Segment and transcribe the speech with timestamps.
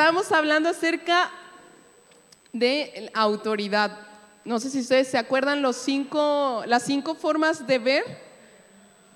[0.00, 1.30] estábamos hablando acerca
[2.54, 3.98] de autoridad.
[4.46, 8.04] No sé si ustedes se acuerdan los cinco, las cinco formas de ver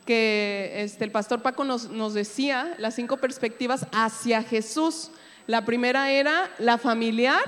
[0.05, 5.11] que este, el pastor Paco nos, nos decía, las cinco perspectivas hacia Jesús.
[5.47, 7.41] La primera era la familiar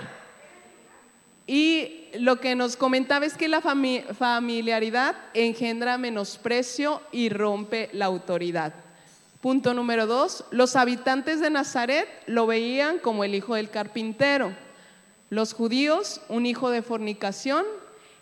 [1.47, 8.86] y lo que nos comentaba es que la familiaridad engendra menosprecio y rompe la autoridad.
[9.47, 14.53] Punto número dos, los habitantes de Nazaret lo veían como el hijo del carpintero,
[15.31, 17.65] los judíos un hijo de fornicación,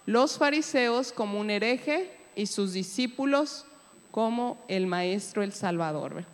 [0.05, 3.65] los fariseos como un hereje y sus discípulos
[4.11, 6.27] como el maestro, el salvador.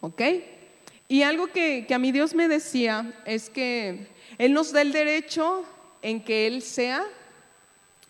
[0.00, 0.22] ¿Ok?
[1.06, 4.92] Y algo que, que a mí Dios me decía es que Él nos da el
[4.92, 5.66] derecho
[6.00, 7.04] en que Él sea,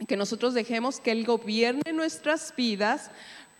[0.06, 3.10] que nosotros dejemos que Él gobierne nuestras vidas,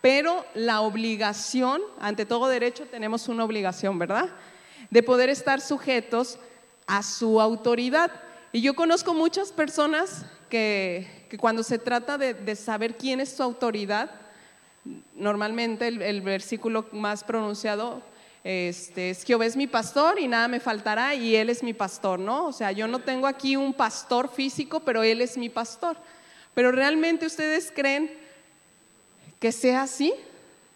[0.01, 4.31] pero la obligación, ante todo derecho tenemos una obligación, ¿verdad?
[4.91, 6.39] De poder estar sujetos
[6.87, 8.11] a su autoridad.
[8.53, 14.11] Y yo conozco muchas personas que, cuando se trata de, saber quién es su autoridad,
[15.15, 18.03] normalmente el, versículo más pronunciado
[18.43, 22.19] este, es Jehová es mi pastor y nada me faltará y Él es mi pastor,
[22.19, 22.47] ¿no?
[22.47, 25.99] O sea, yo no tengo aquí un pastor físico, pero Él es mi pastor.
[26.55, 28.11] Pero realmente ustedes creen
[29.41, 30.15] que sea así,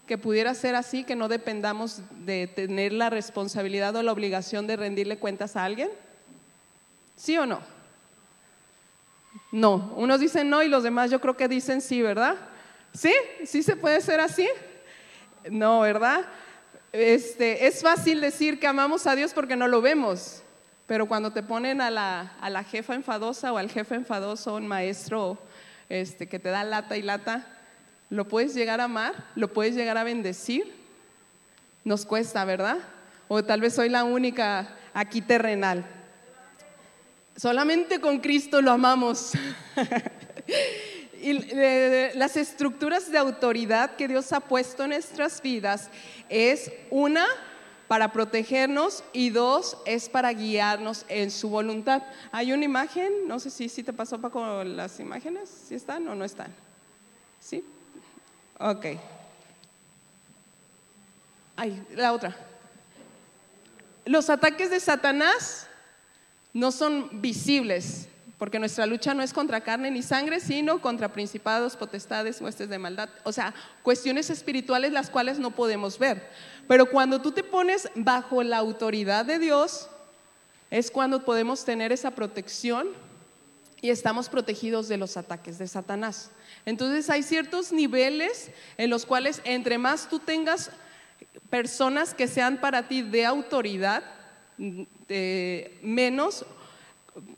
[0.07, 4.77] que pudiera ser así, que no dependamos de tener la responsabilidad o la obligación de
[4.77, 5.91] rendirle cuentas a alguien?
[7.17, 7.61] ¿Sí o no?
[9.53, 12.37] No, unos dicen no y los demás yo creo que dicen sí, ¿verdad?
[12.92, 13.12] ¿Sí?
[13.45, 14.48] ¿Sí se puede ser así?
[15.51, 16.25] No, ¿verdad?
[16.92, 20.42] Este, es fácil decir que amamos a Dios porque no lo vemos,
[20.87, 24.67] pero cuando te ponen a la, a la jefa enfadosa o al jefe enfadoso, un
[24.67, 25.39] maestro
[25.89, 27.47] este, que te da lata y lata,
[28.11, 29.15] ¿Lo puedes llegar a amar?
[29.35, 30.73] ¿Lo puedes llegar a bendecir?
[31.85, 32.79] Nos cuesta, ¿verdad?
[33.29, 35.85] O tal vez soy la única aquí terrenal.
[37.37, 39.33] Solamente con Cristo lo amamos.
[41.20, 41.33] y
[42.14, 45.91] las estructuras de autoridad que Dios ha puesto en nuestras vidas
[46.29, 47.27] es una
[47.89, 52.03] para protegernos y dos es para guiarnos en su voluntad.
[52.33, 56.14] Hay una imagen, no sé si, si te pasó Paco las imágenes, si están o
[56.14, 56.64] no están.
[58.59, 58.87] Ok.
[61.57, 62.37] Ay, la otra.
[64.05, 65.67] Los ataques de Satanás
[66.53, 71.77] no son visibles, porque nuestra lucha no es contra carne ni sangre, sino contra principados,
[71.77, 73.09] potestades, huestes de maldad.
[73.23, 76.29] O sea, cuestiones espirituales las cuales no podemos ver.
[76.69, 79.89] Pero cuando tú te pones bajo la autoridad de Dios,
[80.70, 82.89] es cuando podemos tener esa protección
[83.81, 86.31] y estamos protegidos de los ataques de Satanás.
[86.67, 90.70] Entonces hay ciertos niveles en los cuales entre más tú tengas
[91.51, 94.02] personas que sean para ti de autoridad,
[95.83, 96.47] menos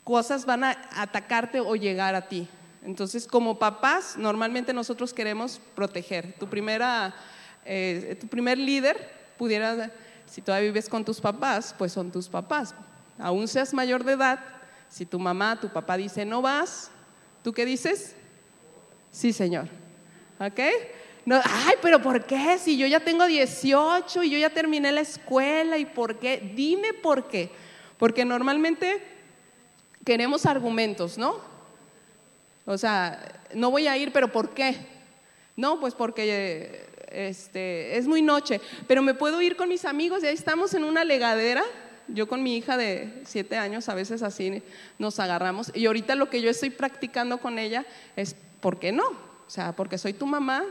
[0.03, 2.47] cosas van a atacarte o llegar a ti.
[2.83, 6.33] Entonces, como papás, normalmente nosotros queremos proteger.
[6.39, 7.13] Tu, primera,
[7.65, 9.91] eh, tu primer líder pudiera,
[10.25, 12.73] si todavía vives con tus papás, pues son tus papás.
[13.19, 14.39] Aún seas mayor de edad,
[14.89, 16.89] si tu mamá, tu papá dice no vas,
[17.43, 18.15] ¿tú qué dices?
[19.17, 19.67] Sí, Señor.
[20.39, 20.59] ¿Ok?
[21.25, 22.59] No, ay, pero ¿por qué?
[22.59, 26.51] Si yo ya tengo 18 y yo ya terminé la escuela, ¿y por qué?
[26.55, 27.49] Dime por qué.
[27.97, 29.01] Porque normalmente
[30.05, 31.39] queremos argumentos, ¿no?
[32.67, 34.77] O sea, no voy a ir, pero ¿por qué?
[35.55, 40.27] No, pues porque este, es muy noche, pero me puedo ir con mis amigos y
[40.27, 41.63] ahí estamos en una legadera
[42.07, 44.63] yo con mi hija de siete años a veces así
[44.97, 45.71] nos agarramos.
[45.75, 47.85] Y ahorita lo que yo estoy practicando con ella
[48.15, 49.07] es, ¿por qué no?
[49.07, 50.63] O sea, porque soy tu mamá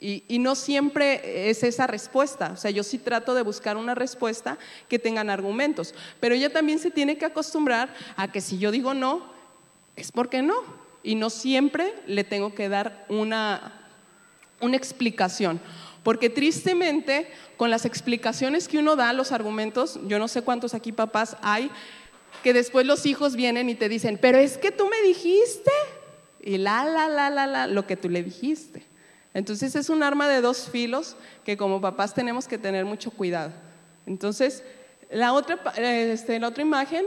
[0.00, 2.50] y, y, no siempre es esa respuesta.
[2.52, 4.58] O sea, yo sí trato de buscar una respuesta
[4.88, 5.94] que tengan argumentos.
[6.20, 9.22] Pero ella también se tiene que acostumbrar a que si yo digo no,
[9.96, 10.54] es porque no.
[11.02, 13.72] Y no siempre le tengo que dar una,
[14.60, 15.60] una explicación.
[16.02, 20.92] Porque tristemente, con las explicaciones que uno da, los argumentos, yo no sé cuántos aquí
[20.92, 21.70] papás hay,
[22.42, 25.70] que después los hijos vienen y te dicen, pero es que tú me dijiste,
[26.44, 28.84] y la, la, la, la, la, lo que tú le dijiste.
[29.32, 33.50] Entonces es un arma de dos filos que como papás tenemos que tener mucho cuidado.
[34.06, 34.62] Entonces,
[35.10, 37.06] la otra, este, la otra imagen,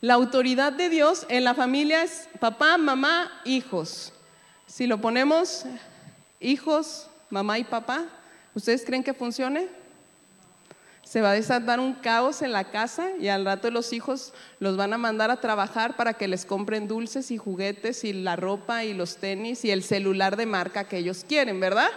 [0.00, 4.12] la autoridad de Dios en la familia es papá, mamá, hijos.
[4.66, 5.64] Si lo ponemos
[6.40, 8.06] hijos, mamá y papá,
[8.54, 9.68] ¿ustedes creen que funcione?
[11.12, 14.78] Se va a desatar un caos en la casa y al rato los hijos los
[14.78, 18.82] van a mandar a trabajar para que les compren dulces y juguetes y la ropa
[18.84, 21.90] y los tenis y el celular de marca que ellos quieren, ¿verdad?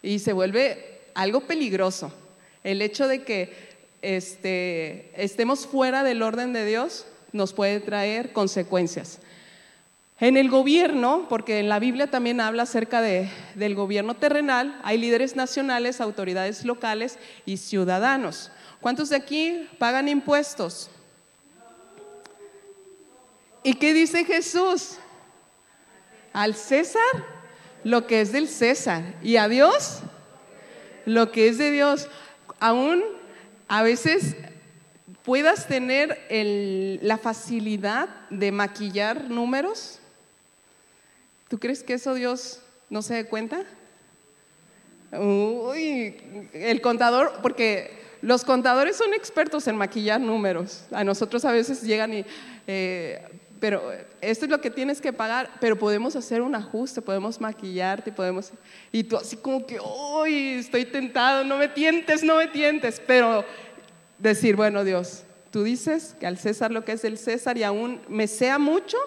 [0.00, 2.14] Y se vuelve algo peligroso.
[2.64, 3.52] El hecho de que
[4.00, 9.18] este, estemos fuera del orden de Dios nos puede traer consecuencias.
[10.20, 14.98] En el gobierno, porque en la Biblia también habla acerca de, del gobierno terrenal, hay
[14.98, 18.50] líderes nacionales, autoridades locales y ciudadanos.
[18.80, 20.90] ¿Cuántos de aquí pagan impuestos?
[23.62, 24.98] ¿Y qué dice Jesús?
[26.32, 27.02] Al César
[27.82, 30.02] lo que es del César y a Dios
[31.04, 32.08] lo que es de Dios.
[32.58, 33.02] Aún
[33.68, 34.36] a veces
[35.24, 36.18] puedas tener
[37.02, 39.99] la facilidad de maquillar números.
[41.50, 42.60] ¿Tú crees que eso Dios
[42.90, 43.64] no se dé cuenta?
[45.10, 46.16] Uy,
[46.52, 47.90] el contador, porque
[48.22, 50.84] los contadores son expertos en maquillar números.
[50.92, 52.24] A nosotros a veces llegan y,
[52.68, 53.26] eh,
[53.58, 53.82] pero
[54.20, 58.52] esto es lo que tienes que pagar, pero podemos hacer un ajuste, podemos maquillarte, podemos,
[58.92, 63.44] y tú así como que, uy, estoy tentado, no me tientes, no me tientes, pero
[64.18, 68.00] decir, bueno Dios, tú dices que al César lo que es del César y aún
[68.06, 68.98] me sea mucho,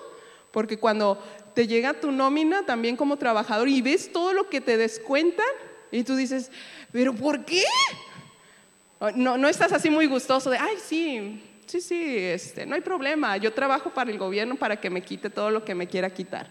[0.52, 1.24] porque cuando
[1.54, 5.46] te llega tu nómina también como trabajador y ves todo lo que te descuentan
[5.92, 6.52] y tú dices,
[6.92, 7.64] pero ¿por qué?
[9.16, 13.38] No, no estás así muy gustoso de, ay, sí, sí, sí, este, no hay problema,
[13.38, 16.50] yo trabajo para el gobierno para que me quite todo lo que me quiera quitar.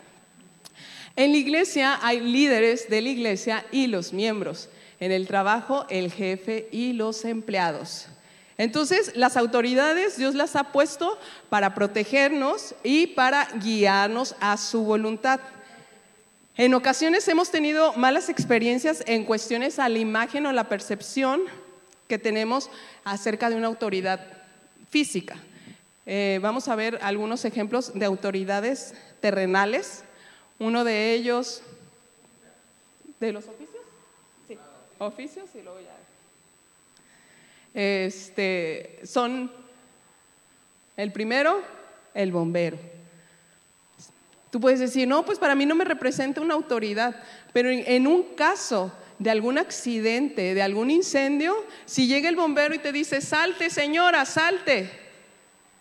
[1.17, 4.71] En la iglesia hay líderes de la iglesia y los miembros.
[4.99, 8.07] En el trabajo, el jefe y los empleados.
[8.63, 11.19] Entonces, las autoridades Dios las ha puesto
[11.49, 15.41] para protegernos y para guiarnos a su voluntad.
[16.57, 21.41] En ocasiones hemos tenido malas experiencias en cuestiones a la imagen o la percepción
[22.07, 22.71] que tenemos
[23.03, 24.25] acerca de una autoridad
[24.91, 25.35] física.
[26.07, 30.05] Eh, vamos a ver algunos ejemplos de autoridades terrenales.
[30.61, 31.63] Uno de ellos,
[33.19, 33.83] ¿de los oficios?
[34.47, 34.57] Sí,
[35.01, 36.02] oficios y luego ya
[37.75, 39.51] este, son
[40.97, 41.63] el primero,
[42.15, 42.79] el bombero.
[44.51, 47.17] Tú puedes decir, no, pues para mí no me representa una autoridad,
[47.55, 52.79] pero en, un caso de algún accidente, de algún incendio, si llega el bombero y
[52.79, 54.91] te dice, salte señora, salte,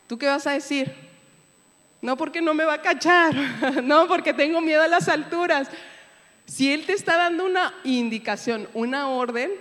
[0.08, 0.94] ¿tú qué vas a decir?
[2.02, 3.36] No porque no me va a cachar,
[3.84, 5.68] no porque tengo miedo a las alturas.
[6.46, 9.52] Si él te está dando una indicación, una orden,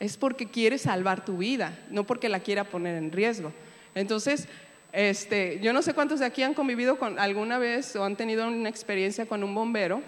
[0.00, 3.52] es porque quiere salvar tu vida, no porque la quiera poner en riesgo.
[3.94, 4.48] Entonces,
[4.92, 8.46] este, yo no sé cuántos de aquí han convivido con alguna vez o han tenido
[8.46, 10.02] una experiencia con un bombero,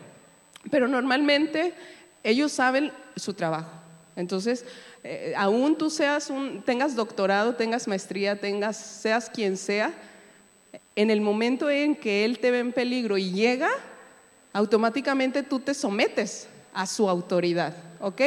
[0.71, 1.75] pero normalmente
[2.23, 3.71] ellos saben su trabajo.
[4.17, 4.65] Entonces,
[5.03, 9.93] eh, aún tú seas un, tengas doctorado, tengas maestría, tengas, seas quien sea,
[10.97, 13.71] en el momento en que él te ve en peligro y llega,
[14.53, 18.21] automáticamente tú te sometes a su autoridad, ¿ok?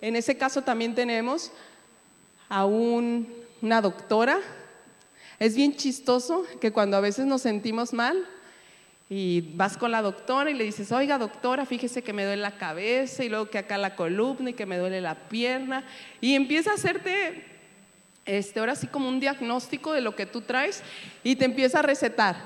[0.00, 1.50] En ese caso también tenemos
[2.48, 4.38] a una doctora.
[5.38, 8.26] Es bien chistoso que cuando a veces nos sentimos mal
[9.10, 12.58] y vas con la doctora y le dices, oiga doctora, fíjese que me duele la
[12.58, 15.84] cabeza y luego que acá la columna y que me duele la pierna
[16.20, 17.44] y empieza a hacerte,
[18.26, 20.82] este, ahora sí como un diagnóstico de lo que tú traes
[21.24, 22.36] y te empieza a recetar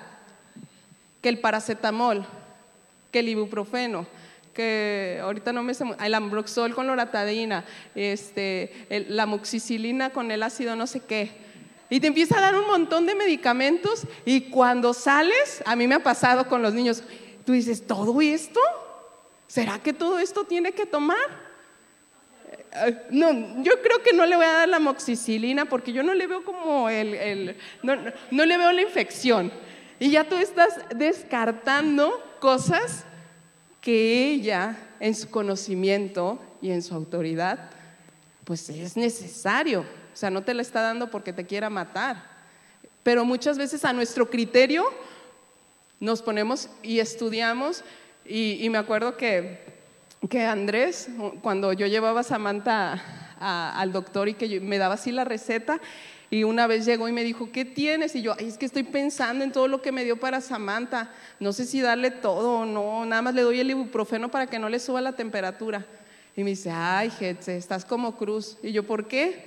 [1.21, 2.25] que el paracetamol,
[3.11, 4.07] que el ibuprofeno,
[4.53, 10.77] que ahorita no me sé, el ambroxol con loratadina, este, la moxicilina con el ácido
[10.77, 11.31] no sé qué.
[11.91, 15.95] Y te empieza a dar un montón de medicamentos y cuando sales, a mí me
[15.95, 17.03] ha pasado con los niños,
[17.45, 18.61] tú dices, ¿todo esto?
[19.47, 21.19] ¿Será que todo esto tiene que tomar?
[22.87, 26.15] Eh, no, yo creo que no le voy a dar la moxicilina porque yo no
[26.15, 27.95] le veo como el, no,
[28.31, 29.53] no le veo la infección.
[29.99, 33.05] Y ya tú estás descartando cosas
[33.83, 37.69] que ella, en su conocimiento y en su autoridad,
[38.45, 39.81] pues es necesario.
[39.81, 42.25] O sea, no te la está dando porque te quiera matar.
[43.03, 44.85] Pero muchas veces a nuestro criterio
[45.99, 47.83] nos ponemos y estudiamos.
[48.25, 49.61] Y, me acuerdo que,
[50.31, 51.09] que, Andrés,
[51.43, 53.03] cuando yo llevaba a Samantha
[53.41, 55.81] al doctor y que me daba así la receta,
[56.33, 58.15] y una vez llegó y me dijo, ¿qué tienes?
[58.15, 61.11] Y yo, es que estoy pensando en todo lo que me dio para Samantha.
[61.39, 63.05] No sé si darle todo o no.
[63.05, 65.85] Nada más le doy el ibuprofeno para que no le suba la temperatura.
[66.35, 68.57] Y me dice, ay, Hetze, estás como cruz.
[68.63, 69.45] Y yo, ¿por qué?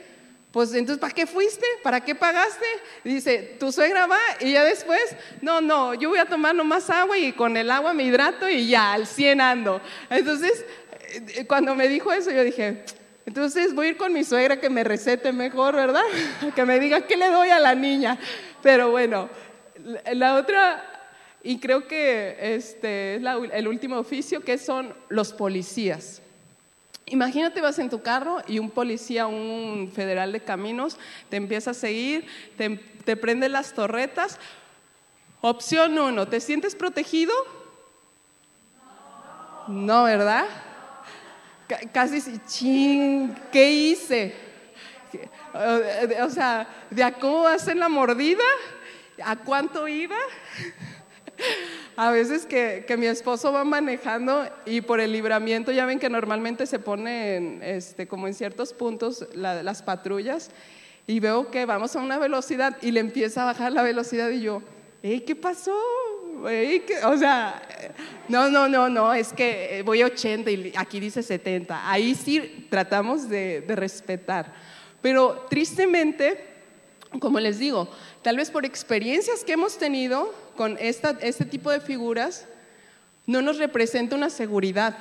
[0.52, 1.66] Pues entonces, ¿para qué fuiste?
[1.82, 2.66] ¿Para qué pagaste?
[3.04, 5.02] dice, tu suegra va y ya después,
[5.42, 8.68] no, no, yo voy a tomar nomás agua y con el agua me hidrato y
[8.68, 9.82] ya, al 100 ando.
[10.08, 10.64] Entonces,
[11.10, 12.86] eh, cuando me dijo eso, yo dije,
[13.26, 16.04] entonces voy a ir con mi suegra que me recete mejor, ¿verdad?
[16.56, 18.20] Que me diga qué le doy a la niña.
[18.62, 19.30] Pero bueno,
[20.14, 20.84] la otra,
[21.44, 23.22] y creo que este es
[23.54, 26.22] el último oficio, que son los policías.
[27.08, 30.98] Imagínate, vas en tu carro y un policía, un federal de caminos,
[31.30, 32.26] te empieza a seguir,
[32.58, 34.40] te, te prende las torretas.
[35.42, 37.34] Opción uno, ¿te sientes protegido?
[39.68, 40.46] No, ¿verdad?
[41.92, 44.36] Casi, ching, ¿qué hice?
[46.22, 48.44] O sea, ¿de a cómo hacen la mordida?
[49.24, 50.18] ¿A cuánto iba?
[51.96, 56.66] A veces que, mi esposo va manejando y por el libramiento, ya ven que normalmente
[56.66, 60.52] se ponen este, como en ciertos puntos las patrullas
[61.08, 64.42] y veo que vamos a una velocidad y le empieza a bajar la velocidad y
[64.42, 64.62] yo,
[65.02, 65.76] ¿qué pasó?
[67.06, 67.62] O sea,
[68.28, 71.90] no, no, no, no, es que voy a 80 y aquí dice 70.
[71.90, 74.54] Ahí sí tratamos de respetar.
[75.02, 76.44] Pero tristemente,
[77.20, 77.90] como les digo,
[78.22, 82.46] tal vez por experiencias que hemos tenido con este tipo de figuras,
[83.28, 84.98] no nos representa una seguridad.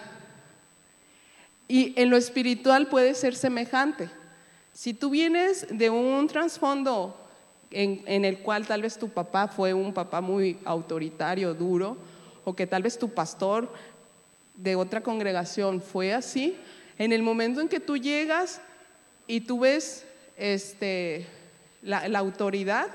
[1.68, 4.10] Y en lo espiritual puede ser semejante.
[4.72, 7.23] Si tú vienes de un trasfondo
[7.70, 11.96] en, el cual tal vez tu papá fue un papá muy autoritario, duro,
[12.44, 13.72] o que tal vez tu pastor
[14.54, 16.56] de otra congregación fue así,
[16.98, 18.60] en el momento en que tú llegas
[19.26, 20.06] y tú ves
[20.36, 21.26] este,
[21.82, 22.86] la, autoridad,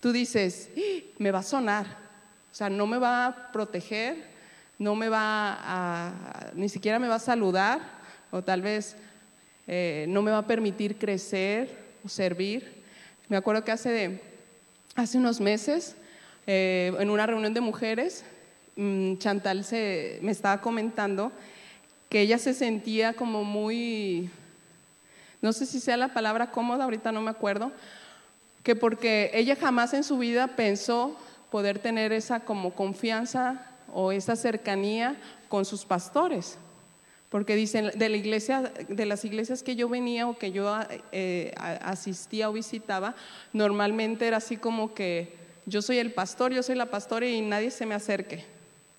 [0.00, 1.04] tú dices, ¡Ah!
[1.18, 1.86] me va a sonar,
[2.50, 4.24] o sea, no me va a proteger,
[4.78, 7.80] no me va ni siquiera me va a saludar,
[8.30, 8.96] o tal vez
[9.66, 11.70] eh, no me va a permitir crecer
[12.04, 12.79] o servir.
[13.30, 14.20] Me acuerdo que hace,
[14.96, 15.94] hace unos meses,
[16.46, 18.24] eh, en una reunión de mujeres,
[18.76, 21.32] mm, Chantal se, me estaba comentando
[22.08, 24.28] que ella se sentía como muy
[25.42, 27.72] no sé si sea la palabra cómoda, ahorita no me acuerdo,
[28.62, 31.16] que porque ella jamás en su vida pensó
[31.52, 35.16] poder tener esa como confianza o esa cercanía
[35.48, 36.58] con sus pastores.
[37.30, 40.76] Porque dicen, de las iglesias que yo venía o que yo
[41.12, 43.14] eh, asistía o visitaba,
[43.52, 47.70] normalmente era así como que yo soy el pastor, yo soy la pastora y nadie
[47.70, 48.44] se me acerque.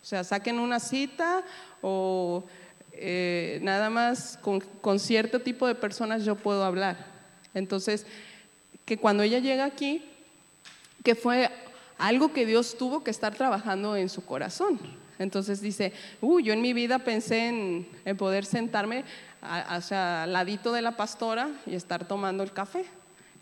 [0.02, 1.44] O sea, saquen una cita
[1.82, 2.46] o
[2.94, 7.06] eh, nada más con, cierto tipo de personas yo puedo hablar.
[7.54, 8.06] Entonces,
[8.86, 10.04] que cuando ella llega aquí,
[11.04, 11.50] que fue
[11.98, 14.80] algo que Dios tuvo que estar trabajando en su corazón.
[15.22, 19.04] Entonces dice, uy, yo en mi vida pensé en, poder sentarme
[19.42, 22.86] hacia al ladito de la pastora y estar tomando el café.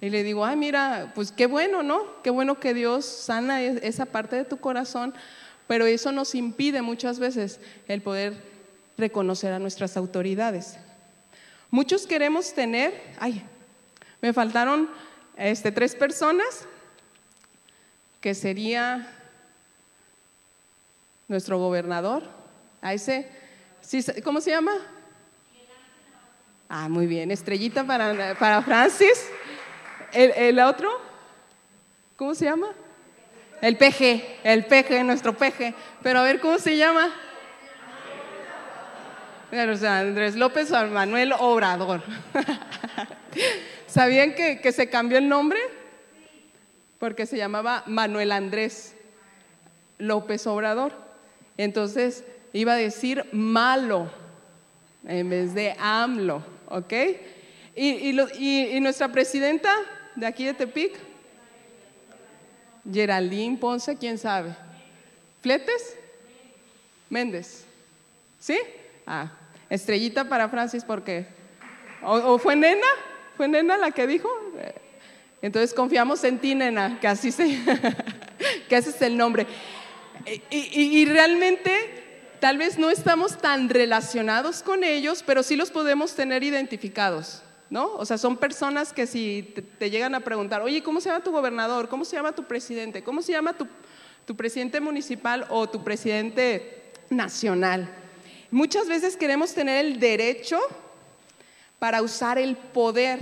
[0.01, 2.21] Y le digo, ay, mira, pues qué bueno, ¿no?
[2.23, 5.13] Qué bueno que Dios sana e-, esa parte de tu corazón,
[5.67, 8.41] pero eso nos impide muchas veces el poder
[8.97, 10.77] reconocer a nuestras autoridades.
[11.69, 13.43] Muchos queremos tener, ay,
[14.21, 14.89] me faltaron
[15.37, 16.65] este, tres personas,
[18.21, 19.07] que sería
[21.29, 22.23] nuestro gobernador,
[22.81, 23.29] a ese,
[24.23, 24.73] ¿cómo se llama?
[26.67, 29.29] Ah, muy bien, estrellita para, para Francis.
[30.11, 30.89] ¿El, ¿El, otro?
[32.15, 32.69] ¿Cómo se llama?
[33.61, 35.73] El PG, el PG, nuestro PG.
[36.01, 37.13] Pero a ver, ¿cómo se llama?
[39.51, 42.01] Andrés López o Manuel Obrador.
[43.87, 45.59] ¿Sabían que, que, se cambió el nombre?
[46.99, 48.95] Porque se llamaba Manuel Andrés
[49.97, 51.08] López Obrador.
[51.59, 52.23] Entonces
[52.53, 54.09] iba a decir malo
[55.05, 56.93] en vez de AMLO, ¿ok?
[57.75, 59.69] Y, y nuestra presidenta
[60.15, 60.93] de aquí de Tepic,
[62.89, 64.55] Geraldine Ponce, ¿quién sabe?
[65.41, 65.97] ¿Fletes?
[67.09, 67.65] Méndez.
[68.39, 68.57] ¿Sí?
[69.05, 69.29] Ah,
[69.69, 71.27] estrellita para Francis porque...
[72.01, 72.87] ¿O, fue nena?
[73.35, 74.29] ¿Fue nena la que dijo?
[75.41, 77.43] Entonces confiamos en ti, nena, que así se...
[78.69, 79.45] que ese es el nombre.
[80.49, 81.71] Y, realmente
[82.39, 87.43] tal vez no estamos tan relacionados con ellos, pero sí los podemos tener identificados.
[87.69, 87.93] ¿No?
[87.93, 91.31] O sea, son personas que si te, llegan a preguntar, oye, ¿cómo se llama tu
[91.31, 91.87] gobernador?
[91.87, 93.03] ¿Cómo se llama tu presidente?
[93.03, 93.55] ¿Cómo se llama
[94.25, 97.87] tu presidente municipal o tu presidente nacional?
[98.49, 100.59] Muchas veces queremos tener el derecho
[101.77, 103.19] para usar el poder,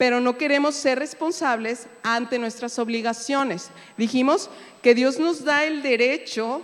[0.00, 3.68] pero no queremos ser responsables ante nuestras obligaciones.
[3.98, 4.48] Dijimos
[4.80, 6.62] que Dios nos da el derecho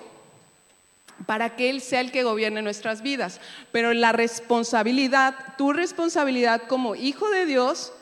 [1.26, 6.94] para que Él sea el que gobierne nuestras vidas, pero la responsabilidad, tu responsabilidad como
[6.94, 7.92] hijo de Dios,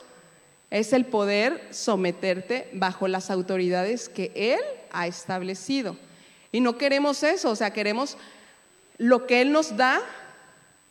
[0.71, 4.61] es el poder someterte bajo las autoridades que Él
[4.93, 5.97] ha establecido.
[6.53, 8.15] Y no queremos eso, o sea, queremos
[8.97, 9.99] lo que Él nos da,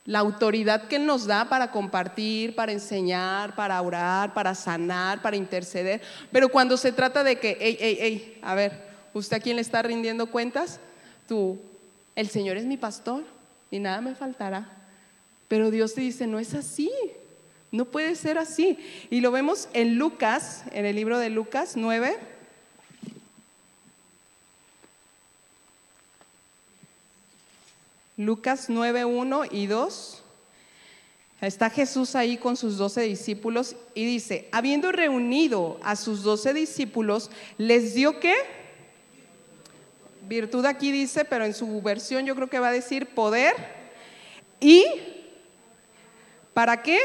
[0.07, 5.37] la autoridad que Él nos da para compartir, para enseñar, para orar, para sanar, para
[5.37, 6.03] interceder.
[6.31, 8.73] Pero cuando se trata de que, hey, hey, hey, a ver,
[9.15, 10.79] ¿usted a quién le está rindiendo cuentas?
[11.27, 11.59] Tú,
[12.15, 13.25] el Señor es mi pastor
[13.71, 14.69] y nada me faltará.
[15.49, 16.91] Pero Dios te dice, no es así,
[17.71, 18.79] no puede ser así.
[19.09, 22.34] Y lo vemos en Lucas, en el libro de Lucas 9.
[28.17, 30.23] Lucas 9, 1 y 2.
[31.41, 37.31] Está Jesús ahí con sus doce discípulos y dice, habiendo reunido a sus doce discípulos,
[37.59, 38.35] les dio qué?
[40.23, 43.53] Virtud aquí dice, pero en su versión yo creo que va a decir poder.
[44.61, 44.85] ¿Y
[46.55, 46.99] para qué?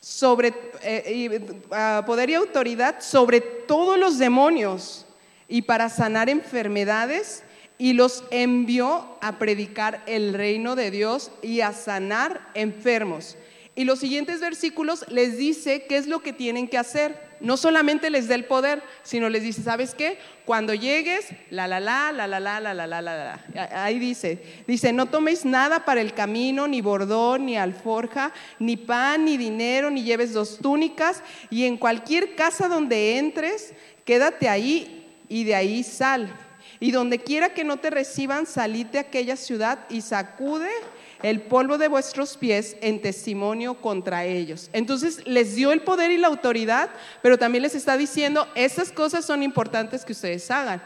[0.00, 5.04] Sobre eh, ah, poder y autoridad sobre todos los demonios
[5.48, 7.44] y para sanar enfermedades
[7.78, 13.36] y los envió a predicar el reino de Dios y a sanar enfermos.
[13.76, 17.28] Y los siguientes versículos les dice qué es lo que tienen que hacer.
[17.40, 20.18] No solamente les da el poder, sino les dice, ¿sabes qué?
[20.44, 23.84] Cuando llegues, la la la, la la la, la la la, la.
[23.84, 29.24] Ahí dice, dice, no toméis nada para el camino, ni bordón, ni alforja, ni pan,
[29.24, 33.72] ni dinero, ni lleves dos túnicas, y en cualquier casa donde entres,
[34.04, 36.28] quédate ahí y de ahí sal.
[36.80, 40.70] Y donde quiera que no te reciban, salid de aquella ciudad y sacude
[41.22, 44.70] el polvo de vuestros pies en testimonio contra ellos.
[44.72, 46.90] Entonces les dio el poder y la autoridad,
[47.22, 50.80] pero también les está diciendo, esas cosas son importantes que ustedes hagan.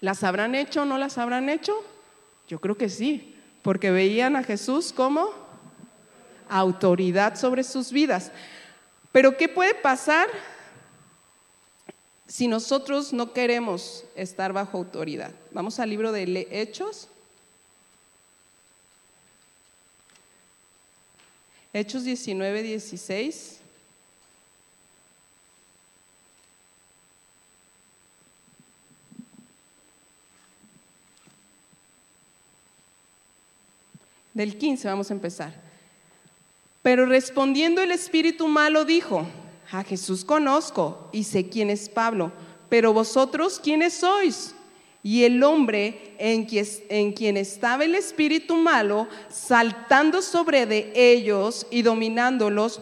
[0.00, 1.74] ¿Las habrán hecho o no las habrán hecho?
[2.46, 5.30] Yo creo que sí, porque veían a Jesús como
[6.48, 8.30] autoridad sobre sus vidas.
[9.12, 10.26] Pero ¿qué puede pasar
[12.28, 15.32] si nosotros no queremos estar bajo autoridad.
[15.50, 17.08] Vamos al libro de Hechos.
[21.72, 23.60] Hechos 19, 16.
[34.34, 35.54] Del 15 vamos a empezar.
[36.82, 39.26] Pero respondiendo el espíritu malo dijo,
[39.70, 42.32] a Jesús conozco y sé quién es Pablo,
[42.68, 44.54] pero vosotros, ¿quiénes sois?
[45.02, 51.66] Y el hombre en quien, en quien, estaba el espíritu malo, saltando sobre de ellos
[51.70, 52.80] y dominándolos,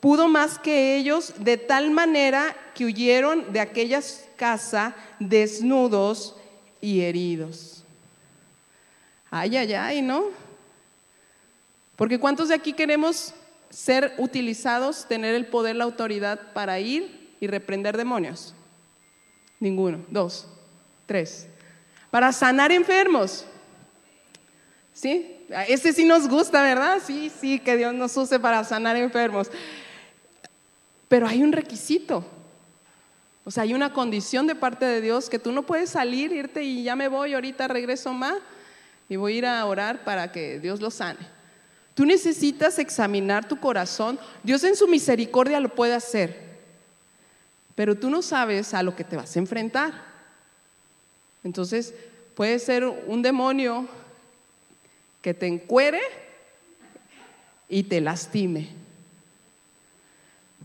[0.00, 4.00] pudo más que ellos de tal manera que huyeron de aquella
[4.36, 6.36] casa desnudos
[6.80, 7.84] y heridos.
[9.30, 10.24] Ay, ay, ay, ¿no?
[11.96, 13.34] Porque ¿cuántos de aquí queremos
[13.78, 18.52] ser utilizados, tener el poder, la autoridad para ir y reprender demonios?
[19.60, 20.04] Ninguno.
[20.08, 20.48] Dos.
[21.06, 21.46] Tres.
[22.10, 23.44] Para sanar enfermos.
[24.92, 25.36] ¿Sí?
[25.68, 26.98] Este sí nos gusta, ¿verdad?
[27.06, 29.48] Sí, sí, que Dios nos use para sanar enfermos.
[31.06, 32.24] Pero hay un requisito.
[33.44, 36.64] O sea, hay una condición de parte de Dios que tú no puedes salir, irte
[36.64, 38.38] y ya me voy, ahorita regreso más
[39.08, 41.37] y voy a ir a orar para que Dios lo sane.
[41.98, 44.20] Tú necesitas examinar tu corazón.
[44.44, 46.38] Dios en su misericordia lo puede hacer,
[47.74, 50.00] pero tú no sabes a lo que te vas a enfrentar.
[51.42, 51.92] Entonces,
[52.36, 53.88] puede ser un demonio
[55.22, 56.00] que te encuere
[57.68, 58.68] y te lastime.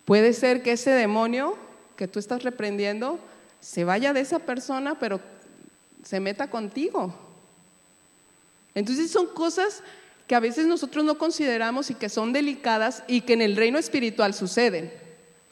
[0.06, 1.58] Puede ser que ese demonio
[1.98, 3.19] que tú estás reprendiendo
[3.60, 5.19] se vaya de esa persona, pero
[6.04, 7.12] se meta contigo.
[8.76, 9.82] Entonces son cosas
[10.27, 13.77] que a veces nosotros no consideramos y que son delicadas y que en el reino
[13.77, 14.93] espiritual suceden.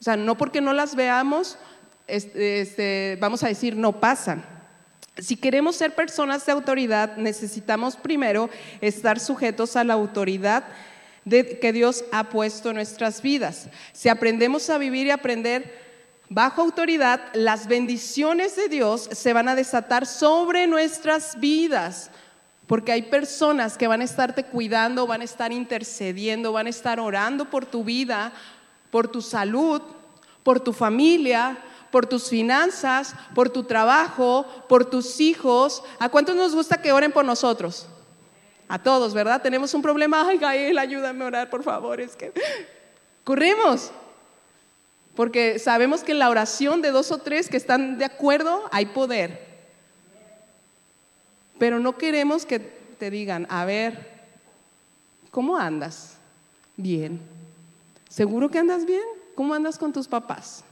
[0.00, 1.58] O sea, no porque no las veamos,
[2.06, 4.44] este, vamos a decir no pasan.
[5.18, 8.48] Si queremos ser personas de autoridad, necesitamos primero
[8.80, 10.64] estar sujetos a la autoridad
[11.28, 13.68] que Dios ha puesto en nuestras vidas.
[13.92, 15.80] Si aprendemos a vivir y aprender
[16.28, 22.10] bajo autoridad, las bendiciones de Dios se van a desatar sobre nuestras vidas.
[22.66, 27.00] Porque hay personas que van a estarte cuidando, van a estar intercediendo, van a estar
[27.00, 28.32] orando por tu vida,
[28.90, 29.82] por tu salud,
[30.42, 31.58] por tu familia,
[31.90, 35.82] por tus finanzas, por tu trabajo, por tus hijos.
[35.98, 37.86] ¿A cuántos nos gusta que oren por nosotros?
[38.68, 39.42] A todos, ¿verdad?
[39.42, 40.26] Tenemos un problema.
[40.26, 42.00] Ay, Gael, ayúdame a orar, por favor.
[42.00, 42.32] Es que
[43.24, 43.90] corremos.
[45.14, 48.86] Porque sabemos que en la oración de dos o tres que están de acuerdo hay
[48.86, 49.51] poder.
[51.62, 53.96] Pero no queremos que te digan, a ver,
[55.30, 56.16] ¿cómo andas?
[56.76, 57.20] Bien.
[58.08, 59.04] ¿Seguro que andas bien?
[59.36, 60.64] ¿Cómo andas con tus papás?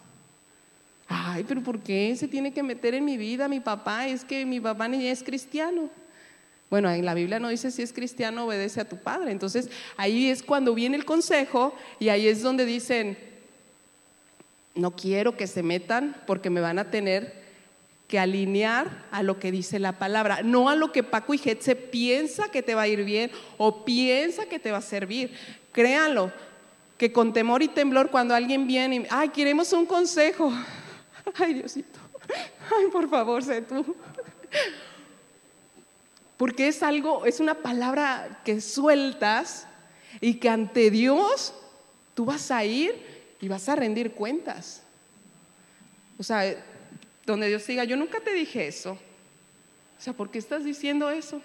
[1.06, 4.08] Ay, pero ¿por qué se tiene que meter en mi vida mi papá?
[4.08, 5.88] Es que mi papá ni es cristiano.
[6.70, 9.30] Bueno, en la Biblia no dice si es cristiano, obedece a tu padre.
[9.30, 13.16] Entonces ahí es cuando viene el consejo y ahí es donde dicen,
[14.74, 17.39] no quiero que se metan porque me van a tener
[18.10, 21.76] que alinear a lo que dice la palabra, no a lo que Paco y se
[21.76, 25.30] piensa que te va a ir bien o piensa que te va a servir.
[25.70, 26.32] Créanlo,
[26.98, 30.52] que con temor y temblor cuando alguien viene y, ay, queremos un consejo.
[31.38, 32.00] Ay, Diosito,
[32.76, 33.94] ay, por favor, sé tú.
[36.36, 39.68] Porque es algo, es una palabra que sueltas
[40.20, 41.54] y que ante Dios
[42.14, 44.82] tú vas a ir y vas a rendir cuentas.
[46.18, 46.56] O sea,
[47.30, 48.92] donde Dios diga, yo nunca te dije eso.
[48.92, 51.40] O sea, ¿por qué estás diciendo eso?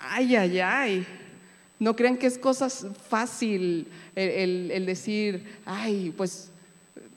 [0.00, 1.06] Ay, ay, ay.
[1.78, 6.50] No crean que es cosa fácil el, decir, ay, pues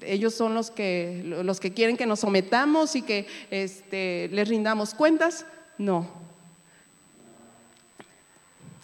[0.01, 4.93] ellos son los que, los que quieren que nos sometamos y que este, les rindamos
[4.93, 5.45] cuentas.
[5.77, 6.09] No.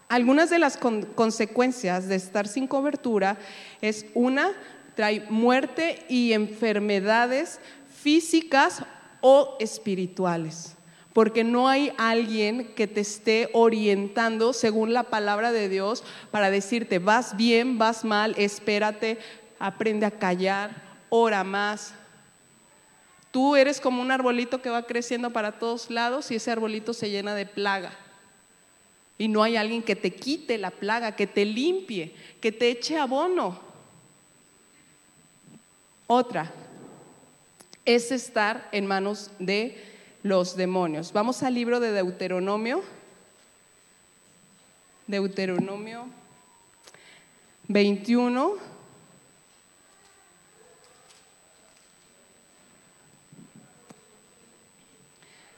[0.09, 3.37] Algunas de las consecuencias de estar sin cobertura
[3.79, 4.51] es una,
[4.95, 7.59] trae muerte y enfermedades
[8.01, 8.83] físicas
[9.21, 10.75] o espirituales,
[11.13, 16.99] porque no hay alguien que te esté orientando según la palabra de Dios para decirte,
[16.99, 19.19] vas bien, vas mal, espérate,
[19.59, 20.71] aprende a callar,
[21.09, 21.93] ora más.
[23.31, 27.09] Tú eres como un arbolito que va creciendo para todos lados y ese arbolito se
[27.09, 27.91] llena de plaga.
[29.17, 32.97] Y no hay alguien que te quite la plaga, que te limpie, que te eche
[32.97, 33.59] abono.
[36.07, 36.51] Otra,
[37.95, 39.75] es estar en manos de
[40.21, 41.11] los demonios.
[41.11, 42.83] Vamos al libro de Deuteronomio.
[45.07, 46.05] Deuteronomio
[47.67, 48.57] 21.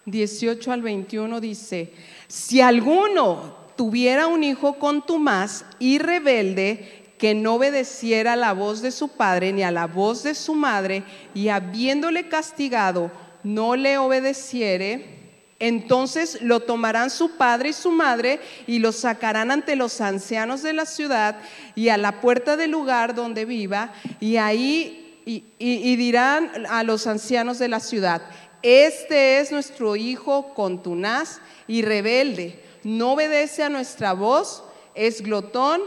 [0.06, 1.92] Dieciocho al 21 dice,
[2.30, 8.90] si alguno tuviera un hijo contumaz y rebelde que no obedeciera a la voz de
[8.90, 11.04] su padre ni a la voz de su madre,
[11.36, 13.12] y habiéndole castigado,
[13.44, 15.20] no le obedeciere,
[15.60, 20.74] entonces lo tomarán su padre y su madre y lo sacarán ante los ancianos de
[20.74, 21.38] la ciudad
[21.76, 27.60] y a la puerta del lugar donde viva, y ahí y, dirán a los ancianos
[27.60, 28.24] de la ciudad,
[28.64, 34.64] este es nuestro hijo contunaz y rebelde, no obedece a nuestra voz,
[34.96, 35.82] es glotón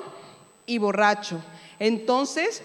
[0.66, 1.42] y borracho.
[1.78, 2.62] Entonces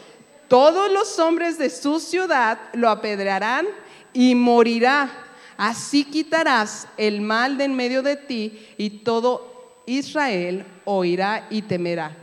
[0.50, 3.68] todos los hombres de su ciudad lo apedrearán
[4.14, 5.12] y morirá.
[5.58, 12.16] Así quitarás el mal de en medio de ti y todo Israel oirá y temerá.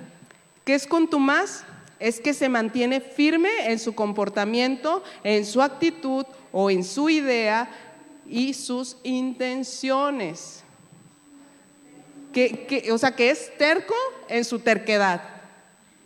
[0.65, 1.65] ¿Qué es con tu más?
[2.01, 7.71] Es que se mantiene firme en su comportamiento, en su actitud o en su idea
[8.29, 10.65] y sus intenciones.
[12.33, 13.95] Que, o sea, que es terco
[14.29, 15.36] en su terquedad.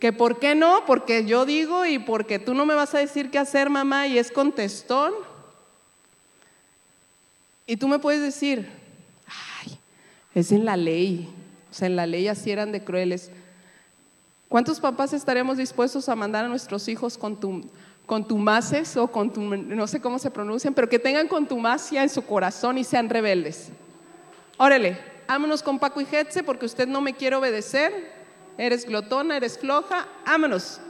[0.01, 3.31] Que por qué no, porque yo digo y porque tú no me vas a decir
[3.31, 5.13] qué hacer, mamá, y es contestón.
[7.67, 8.69] Y tú me puedes decir,
[9.27, 9.79] ay,
[10.35, 11.29] es en la ley.
[11.71, 13.31] O sea, en la ley así eran de crueles.
[14.49, 17.71] ¿Cuántos papás estaremos dispuestos a mandar a nuestros hijos con tu,
[18.11, 22.23] contumaces o con tu, no sé cómo se pronuncian, pero que tengan contumacia en su
[22.23, 23.69] corazón y sean rebeldes?
[24.57, 28.20] Órale, vámonos con Paco y Hetze porque usted no me quiere obedecer
[28.61, 30.81] eres glotona, eres floja, vámonos.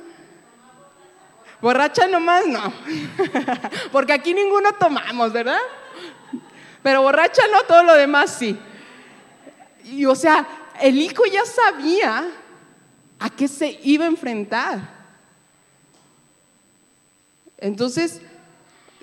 [1.61, 2.73] Borracha nomás no,
[3.93, 5.61] porque aquí ninguno tomamos, ¿verdad?
[6.83, 8.59] Pero borracha no, todo lo demás sí.
[9.85, 10.49] Y o sea,
[10.81, 12.31] el hijo ya sabía
[13.19, 14.81] a qué se iba a enfrentar.
[17.59, 18.21] Entonces,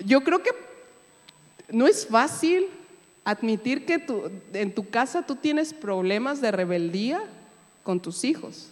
[0.00, 0.50] yo creo que
[1.68, 2.66] no es fácil
[3.24, 4.04] admitir que
[4.52, 7.22] en tu casa tú tienes problemas de rebeldía
[7.88, 8.68] con tus hijos.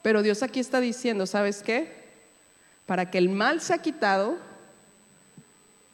[0.00, 1.92] Pero Dios aquí está diciendo, ¿sabes qué?
[2.86, 4.38] Para que el mal sea quitado,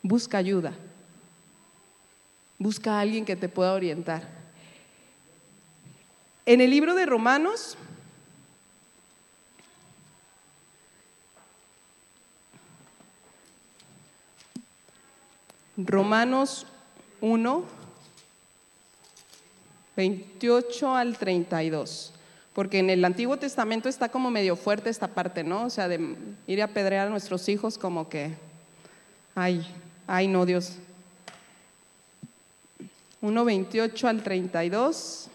[0.02, 0.74] busca ayuda.
[2.58, 4.28] Busca a alguien que te pueda orientar.
[6.44, 7.78] En el libro de Romanos,
[15.78, 16.66] Romanos
[17.22, 17.64] 1,
[19.96, 22.12] 28 al 32.
[22.52, 25.64] Porque en el Antiguo Testamento está como medio fuerte esta parte, ¿no?
[25.64, 28.32] O sea, de ir a apedrear a nuestros hijos como que,
[29.34, 29.66] ay,
[30.06, 30.76] ay no, Dios.
[33.20, 35.28] 1, 28 al 32.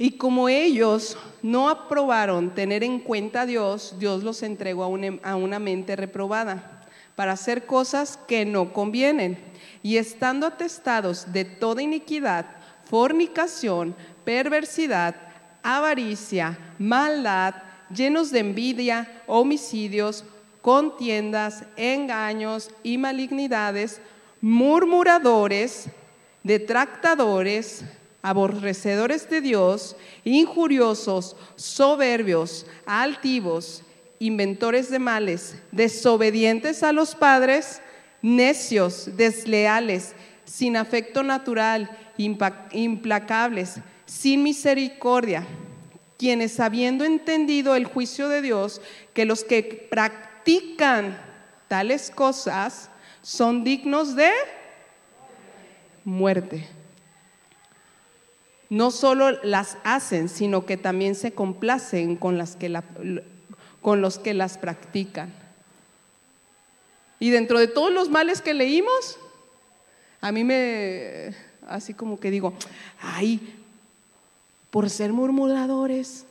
[0.00, 5.58] Y como ellos no aprobaron tener en cuenta a Dios, Dios los entregó a una
[5.58, 6.77] mente reprobada
[7.18, 9.36] para hacer cosas que no convienen.
[9.82, 12.46] Y estando atestados de toda iniquidad,
[12.84, 15.16] fornicación, perversidad,
[15.64, 17.56] avaricia, maldad
[17.92, 20.22] llenos de envidia, homicidios,
[20.62, 24.00] contiendas, engaños y malignidades,
[24.40, 25.86] murmuradores,
[26.44, 27.82] detractadores,
[28.22, 33.82] aborrecedores de Dios, injuriosos, soberbios, altivos,
[34.18, 37.80] inventores de males, desobedientes a los padres,
[38.22, 45.46] necios, desleales, sin afecto natural, implacables, sin misericordia,
[46.18, 48.80] quienes habiendo entendido el juicio de Dios,
[49.14, 51.18] que los que practican
[51.68, 52.90] tales cosas
[53.22, 54.30] son dignos de
[56.04, 56.66] muerte.
[58.70, 62.68] No solo las hacen, sino que también se complacen con, las que
[63.88, 65.32] con los que las practican.
[67.18, 69.16] Y dentro de todos los males que leímos,
[70.20, 71.34] a mí me,
[71.66, 72.52] así como que digo,
[73.00, 73.40] ay,
[74.70, 76.26] por ser murmuradores,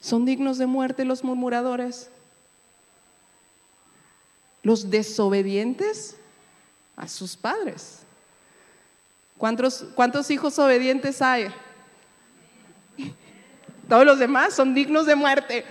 [0.00, 2.10] son dignos de muerte los murmuradores.
[4.64, 6.16] Los desobedientes
[6.96, 8.00] a sus padres.
[9.38, 11.46] ¿Cuántos, cuántos hijos obedientes hay?
[13.88, 15.64] Todos los demás son dignos de muerte.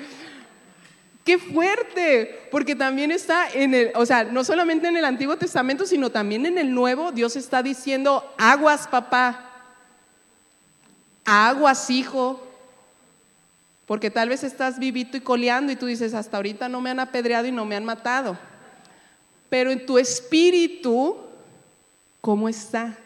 [1.23, 5.85] Qué fuerte, porque también está en el, o sea, no solamente en el Antiguo Testamento,
[5.85, 9.51] sino también en el Nuevo, Dios está diciendo, aguas papá,
[11.23, 12.41] aguas hijo,
[13.85, 16.99] porque tal vez estás vivito y coleando y tú dices, hasta ahorita no me han
[16.99, 18.35] apedreado y no me han matado,
[19.47, 21.17] pero en tu espíritu,
[22.19, 22.97] ¿cómo está?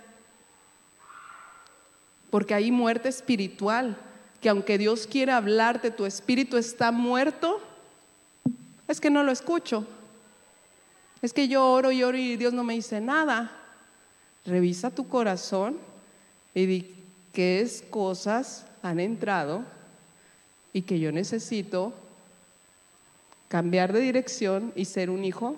[2.29, 3.97] Porque hay muerte espiritual,
[4.39, 7.61] que aunque Dios quiera hablarte, tu espíritu está muerto
[8.87, 9.85] es que no lo escucho.
[11.21, 13.51] Es que yo oro y oro y Dios no me dice nada.
[14.45, 15.77] Revisa tu corazón
[16.53, 16.95] y di
[17.33, 19.63] qué cosas han entrado
[20.71, 21.93] y que yo necesito
[23.47, 25.55] cambiar de dirección y ser un hijo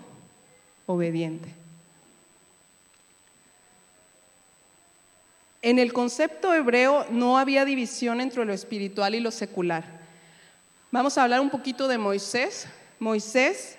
[0.86, 1.54] obediente.
[5.62, 9.84] En el concepto hebreo no había división entre lo espiritual y lo secular.
[10.92, 12.68] Vamos a hablar un poquito de Moisés,
[13.00, 13.78] Moisés,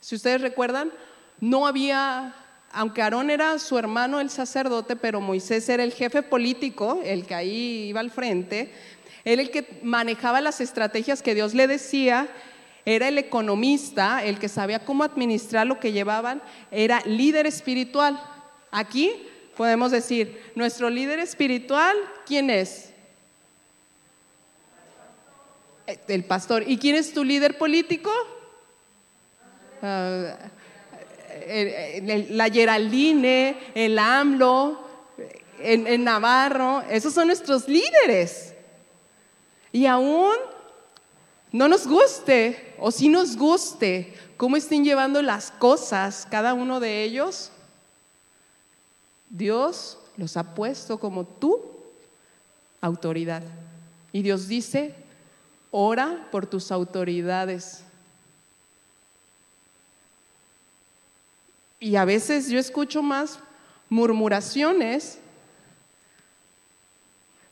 [0.00, 0.92] si ustedes recuerdan,
[1.40, 2.34] no había,
[2.72, 7.34] aunque Aarón era su hermano el sacerdote, pero Moisés era el jefe político, el que
[7.34, 8.72] ahí iba al frente,
[9.24, 12.28] era el que manejaba las estrategias que Dios le decía,
[12.84, 18.18] era el economista, el que sabía cómo administrar lo que llevaban, era líder espiritual.
[18.70, 19.12] Aquí
[19.56, 22.92] podemos decir, nuestro líder espiritual, ¿quién es?
[26.06, 26.64] El pastor.
[26.66, 28.10] ¿Y quién es tu líder político?
[29.82, 30.36] Ah,
[32.30, 34.88] la Geraldine, el AMLO,
[35.60, 38.54] en, Navarro, esos son nuestros líderes.
[39.72, 40.34] Y aún
[41.52, 47.02] no nos guste, o si nos guste, cómo estén llevando las cosas cada uno de
[47.02, 47.50] ellos,
[49.28, 51.60] Dios los ha puesto como tu
[52.80, 53.42] autoridad.
[54.12, 54.94] Y Dios dice,
[55.70, 57.82] ora por tus autoridades.
[61.80, 63.38] Y a veces yo escucho más
[63.88, 65.18] murmuraciones,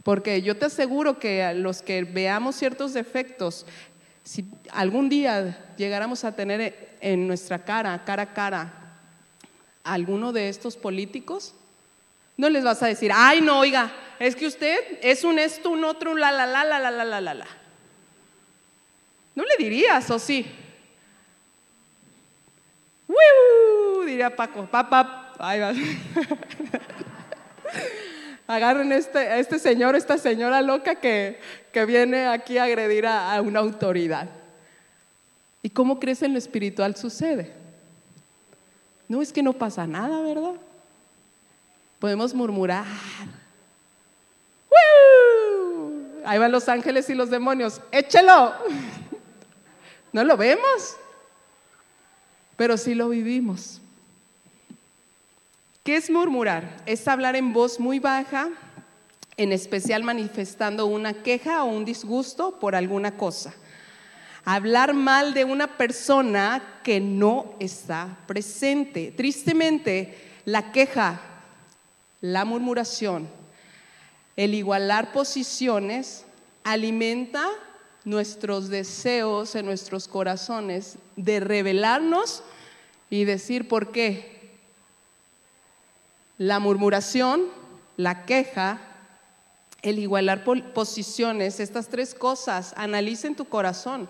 [0.03, 3.67] porque yo te aseguro que a los que veamos ciertos defectos,
[4.25, 8.73] si algún día llegáramos a tener en nuestra cara, cara a cara,
[9.85, 11.55] alguno de estos políticos,
[12.37, 15.85] no les vas a decir, ay, no, oiga, es que usted es un esto, un
[15.85, 17.47] otro, un la, la, la, la, la, la, la, la.
[19.35, 20.47] No le dirías, ¿o sí?
[23.07, 23.76] ¡Wiu!
[24.07, 25.73] Diría Paco, papá, ahí va.
[28.47, 31.41] Agarren este, a este señor, esta señora loca que,
[31.73, 34.29] que viene aquí a agredir a, a una autoridad.
[35.63, 37.53] ¿Y cómo crees en lo espiritual sucede?
[39.09, 40.55] No es que no pasa nada, ¿verdad?
[41.99, 42.85] Podemos murmurar.
[46.25, 47.81] Ahí van los ángeles y los demonios.
[47.93, 48.53] Échelo.
[50.13, 50.97] ¿No lo vemos?
[52.57, 53.81] Pero sí lo vivimos.
[55.87, 56.83] ¿Qué es murmurar?
[56.85, 58.49] Es hablar en voz muy baja,
[59.37, 63.55] en especial manifestando una queja o un disgusto por alguna cosa.
[64.45, 69.13] Hablar mal de una persona que no está presente.
[69.13, 71.21] Tristemente, la queja,
[72.21, 73.29] la murmuración,
[74.37, 76.25] el igualar posiciones
[76.65, 77.47] alimenta
[78.05, 82.43] nuestros deseos en nuestros corazones de revelarnos
[83.09, 84.36] y decir por qué
[86.39, 87.47] la murmuración,
[87.97, 88.79] la queja,
[89.83, 94.09] el igualar posiciones, estas tres cosas, analiza en tu corazón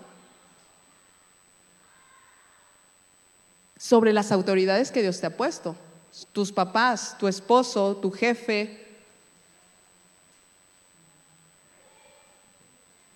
[3.77, 5.75] sobre las autoridades que Dios te ha puesto,
[6.33, 8.85] tus papás, tu esposo, tu jefe.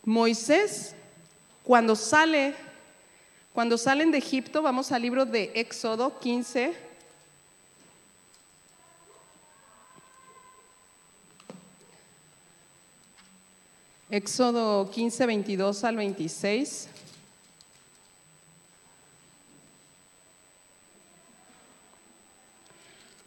[0.04, 0.94] Moisés,
[1.64, 2.56] cuando sale,
[3.54, 6.91] cuando salen de Egipto, vamos al libro de Éxodo 15.
[14.12, 16.90] Éxodo 15, 22 al 26.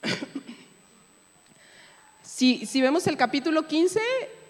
[2.23, 4.01] Si, si, vemos el capítulo 15,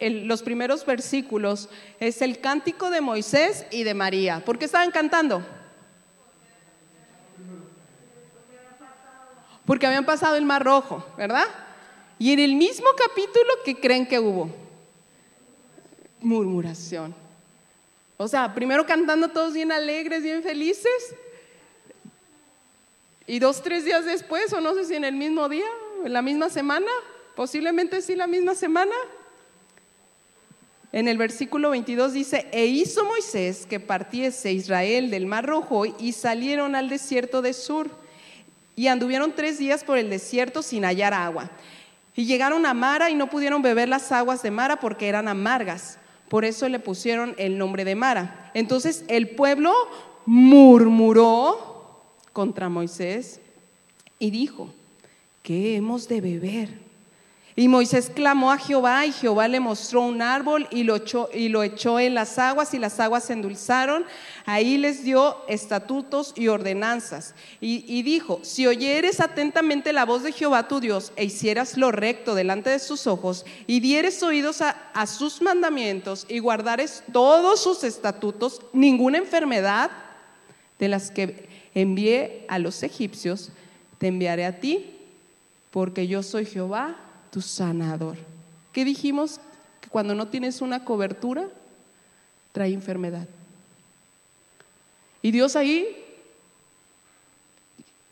[0.01, 1.69] los primeros versículos,
[2.01, 4.43] es el cántico de Moisés y de María.
[4.43, 5.45] ¿Por qué estaban cantando?
[9.67, 11.45] Porque habían pasado el Mar Rojo, ¿verdad?
[12.19, 14.64] Y en el mismo capítulo, ¿qué creen que hubo?
[16.25, 17.15] Murmuración.
[18.17, 21.15] O sea, primero cantando todos bien alegres, bien felices,
[23.27, 25.67] y dos, tres días después, o no sé si en el mismo día,
[26.05, 26.91] en la misma semana,
[27.35, 28.95] posiblemente sí la misma semana.
[30.93, 36.13] En el versículo 22 dice, e hizo Moisés que partiese Israel del Mar Rojo y
[36.13, 37.91] salieron al desierto de Sur
[38.77, 41.51] y anduvieron tres días por el desierto sin hallar agua.
[42.15, 45.99] Y llegaron a Mara y no pudieron beber las aguas de Mara porque eran amargas.
[46.35, 48.51] Por eso le pusieron el nombre de Mara.
[48.55, 49.73] Entonces el pueblo
[50.27, 53.41] murmuró contra Moisés
[54.19, 54.69] y dijo,
[55.45, 56.84] ¿qué hemos de beber?
[57.57, 61.49] Y Moisés clamó a Jehová y Jehová le mostró un árbol y lo, echó, y
[61.49, 64.05] lo echó en las aguas y las aguas se endulzaron.
[64.45, 67.33] Ahí les dio estatutos y ordenanzas.
[67.61, 72.35] Y, dijo, si oyeres atentamente la voz de Jehová tu Dios e hicieras lo recto
[72.35, 77.85] delante de sus ojos y dieres oídos a, a sus mandamientos y guardares todos sus
[77.85, 79.93] estatutos, ninguna enfermedad
[80.81, 83.51] de las que envié a los egipcios
[83.99, 84.91] te enviaré a ti,
[85.71, 86.97] porque yo soy Jehová
[87.35, 88.17] tu sanador.
[88.73, 89.41] ¿Qué dijimos?
[89.81, 91.49] Que cuando no tienes una cobertura,
[92.53, 93.27] trae enfermedad.
[95.21, 95.85] Y Dios ahí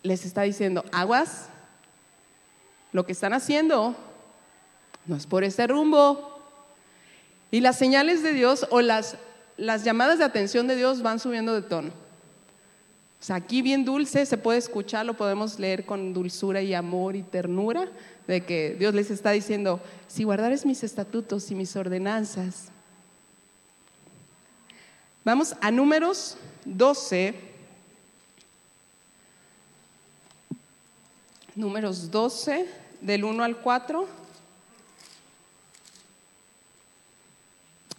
[0.02, 1.46] les está diciendo, aguas,
[2.90, 3.94] lo que están haciendo
[5.06, 6.40] no es por ese rumbo.
[7.52, 9.16] Y las señales de Dios o las,
[9.56, 11.90] llamadas de atención de Dios van subiendo de tono.
[13.20, 17.14] O sea, aquí bien dulce, se puede escuchar, lo podemos leer con dulzura y amor
[17.14, 17.88] y ternura,
[18.26, 22.68] de que Dios les está diciendo, si guardares mis estatutos y mis ordenanzas.
[25.24, 27.34] Vamos a números 12.
[31.54, 32.66] Números 12,
[33.00, 34.08] del 1 al 4.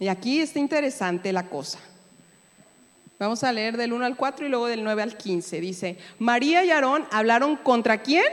[0.00, 1.78] Y aquí está interesante la cosa.
[3.18, 5.60] Vamos a leer del 1 al 4 y luego del 9 al 15.
[5.60, 8.24] Dice, María y Aarón hablaron contra quién?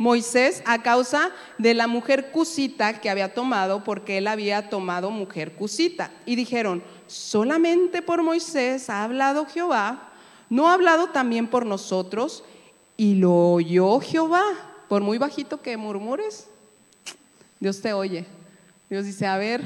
[0.00, 5.52] Moisés a causa de la mujer cusita que había tomado porque él había tomado mujer
[5.52, 6.10] cusita.
[6.24, 10.08] Y dijeron, solamente por Moisés ha hablado Jehová,
[10.48, 12.44] no ha hablado también por nosotros.
[12.96, 14.42] Y lo oyó Jehová,
[14.88, 16.48] por muy bajito que murmures,
[17.58, 18.24] Dios te oye.
[18.88, 19.60] Dios dice, a ver,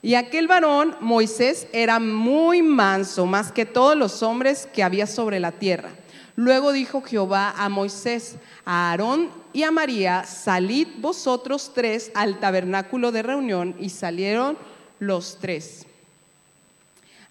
[0.00, 5.38] y aquel varón, Moisés, era muy manso, más que todos los hombres que había sobre
[5.38, 5.90] la tierra.
[6.38, 13.10] Luego dijo Jehová a Moisés, a Aarón y a María, salid vosotros tres al tabernáculo
[13.10, 13.74] de reunión.
[13.80, 14.56] Y salieron
[15.00, 15.84] los tres.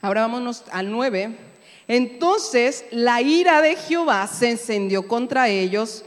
[0.02, 1.38] Ahora vámonos al nueve.
[1.88, 6.04] Entonces la ira de Jehová se encendió contra ellos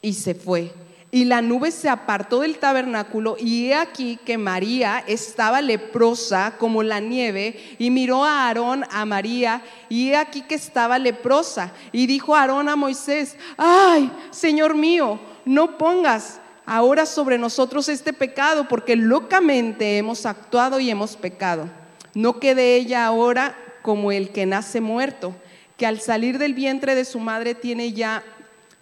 [0.00, 0.72] y se fue
[1.10, 6.82] y la nube se apartó del tabernáculo y he aquí que María estaba leprosa como
[6.82, 12.06] la nieve y miró a Aarón, a María y he aquí que estaba leprosa y
[12.06, 18.94] dijo Aarón a Moisés, ay, Señor mío, no pongas ahora sobre nosotros este pecado porque
[18.94, 21.70] locamente hemos actuado y hemos pecado.
[22.12, 25.34] No quede ella ahora como el que nace muerto,
[25.78, 28.22] que al salir del vientre de su madre tiene ya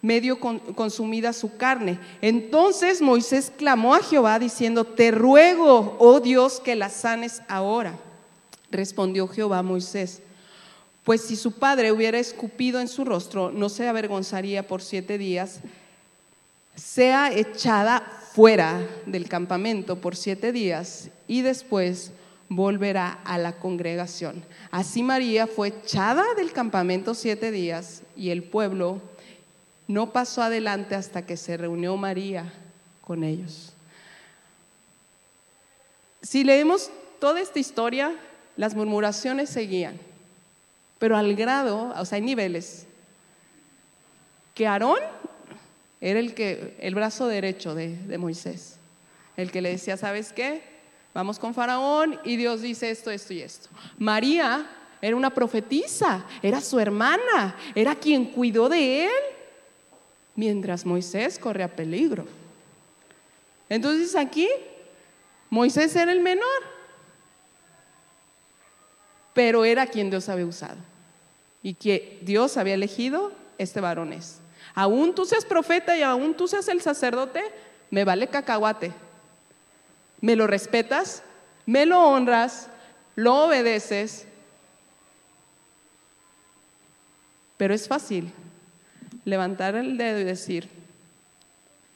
[0.07, 1.99] medio consumida su carne.
[2.21, 7.99] Entonces Moisés clamó a Jehová diciendo, te ruego, oh Dios, que la sanes ahora.
[8.71, 10.21] Respondió Jehová a Moisés,
[11.03, 15.59] pues si su padre hubiera escupido en su rostro, no se avergonzaría por siete días,
[16.75, 18.01] sea echada
[18.33, 22.11] fuera del campamento por siete días y después
[22.49, 24.43] volverá a la congregación.
[24.71, 29.01] Así María fue echada del campamento siete días y el pueblo
[29.87, 32.51] no pasó adelante hasta que se reunió María
[33.01, 33.73] con ellos.
[36.21, 38.13] Si leemos toda esta historia,
[38.57, 39.97] las murmuraciones seguían,
[40.99, 42.85] pero al grado, o sea, hay niveles,
[44.53, 44.99] que Aarón
[46.01, 48.77] era el, que, el brazo derecho de, de Moisés,
[49.37, 50.61] el que le decía, ¿sabes qué?
[51.13, 53.69] Vamos con Faraón y Dios dice esto, esto y esto.
[53.97, 54.67] María
[55.01, 59.11] era una profetisa, era su hermana, era quien cuidó de él,
[60.37, 62.25] mientras Moisés corre a peligro.
[63.67, 64.47] Entonces aquí
[65.49, 66.63] Moisés era el menor,
[69.33, 70.77] pero era quien Dios había usado
[71.61, 74.37] y que Dios había elegido este varón es.
[74.75, 77.43] Aún tú seas profeta y aún tú seas el sacerdote,
[77.89, 78.93] me vale cacahuate.
[80.21, 81.23] Me lo respetas,
[81.65, 82.69] me lo honras,
[83.15, 84.25] lo obedeces,
[87.57, 88.31] pero es fácil
[89.27, 90.69] levantar el dedo y decir,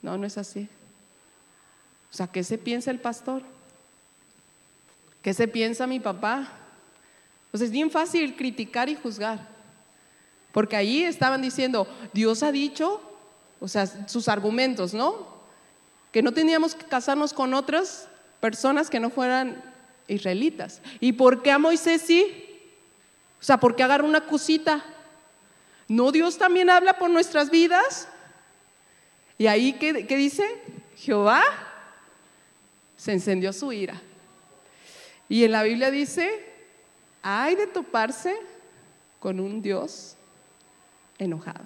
[0.02, 0.68] no, no es así.
[2.12, 3.42] O sea, ¿qué se piensa el pastor?
[5.22, 6.50] ¿Qué se piensa mi papá?
[7.50, 9.48] Pues es bien fácil criticar y juzgar.
[10.52, 13.02] Porque ahí estaban diciendo, Dios ha dicho,
[13.62, 15.26] o sea, sus argumentos, ¿no?
[16.12, 18.10] Que no teníamos que casarnos con otras
[18.42, 19.64] personas que no fueran
[20.10, 20.82] israelitas.
[21.00, 22.46] ¿Y por qué a Moisés sí?
[23.40, 24.84] O sea, ¿por qué una cosita?
[25.92, 28.08] ¿No Dios también habla por nuestras vidas?
[29.38, 30.46] Y ahí, ¿qué, qué dice?
[30.96, 31.44] Jehová
[32.96, 34.02] se encendió su ira.
[35.28, 36.46] Y en la Biblia dice,
[37.22, 38.34] hay de toparse
[39.20, 40.16] con un Dios
[41.20, 41.66] enojado.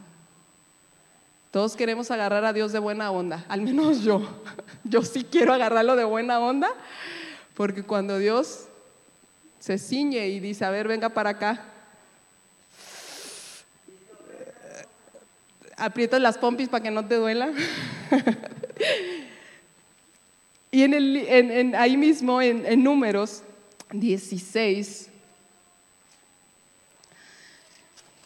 [1.52, 4.28] Todos queremos agarrar a Dios de buena onda, al menos yo.
[4.84, 6.74] Yo sí quiero agarrarlo de buena onda,
[7.54, 8.66] porque cuando Dios
[9.60, 11.75] se ciñe y dice, a ver, venga para acá,
[15.78, 17.52] aprietas las pompis para que no te duela.
[20.76, 23.44] Y en el, ahí mismo, en, números
[23.94, 25.08] 16,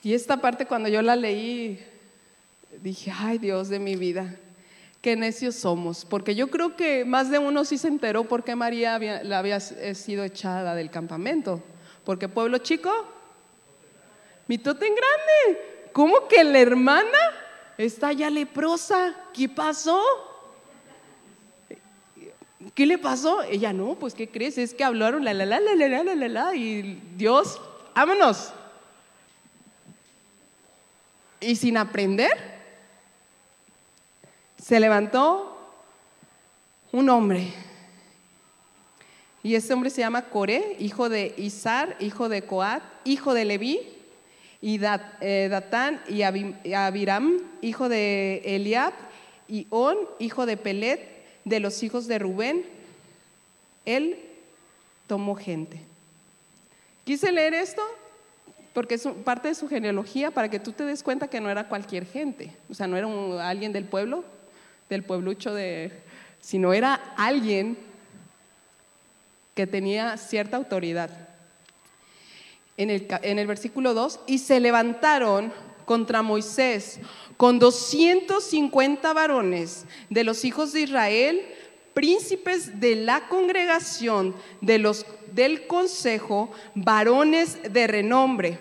[0.02, 1.80] y esta parte cuando yo la leí,
[2.82, 4.36] dije, ay Dios de mi vida,
[5.00, 8.56] qué necios somos, porque yo creo que más de uno sí se enteró por qué
[8.56, 11.62] María había, la había sido echada del campamento,
[12.04, 12.91] porque pueblo chico,
[14.47, 15.62] mitote en grande,
[15.93, 17.17] ¿cómo que la hermana
[17.77, 19.15] está ya leprosa?
[19.33, 20.01] ¿Qué pasó?
[22.75, 23.41] ¿Qué le pasó?
[23.43, 24.57] Ella, no, pues ¿qué crees?
[24.57, 27.59] Es que hablaron la la la la la la la la y Dios,
[27.95, 28.51] vámonos.
[31.39, 32.31] Y sin aprender,
[34.61, 35.57] se levantó
[36.91, 37.53] un hombre.
[39.41, 43.99] Y ese hombre se llama Coré, hijo de Isar, hijo de Coat, hijo de Leví,
[44.62, 44.80] y
[45.22, 48.93] eh, Datán y Abiram, hijo de Eliab,
[49.47, 50.99] y On, hijo de Pelet,
[51.45, 52.66] de los hijos de Rubén,
[53.86, 54.20] él
[55.07, 55.80] tomó gente.
[57.03, 57.82] Quise leer esto
[58.74, 61.68] porque es parte de su genealogía para que tú te des cuenta que no era
[61.68, 64.24] cualquier gente, o sea, no era alguien del pueblo,
[64.89, 65.91] del pueblucho de,
[66.39, 67.78] sino era alguien
[69.55, 71.28] que tenía cierta autoridad.
[72.80, 75.51] En el, en el versículo 2, y se levantaron
[75.84, 76.99] contra Moisés
[77.36, 81.41] con 250 varones de los hijos de Israel,
[81.93, 88.59] príncipes de la congregación, de los, del consejo, varones de renombre.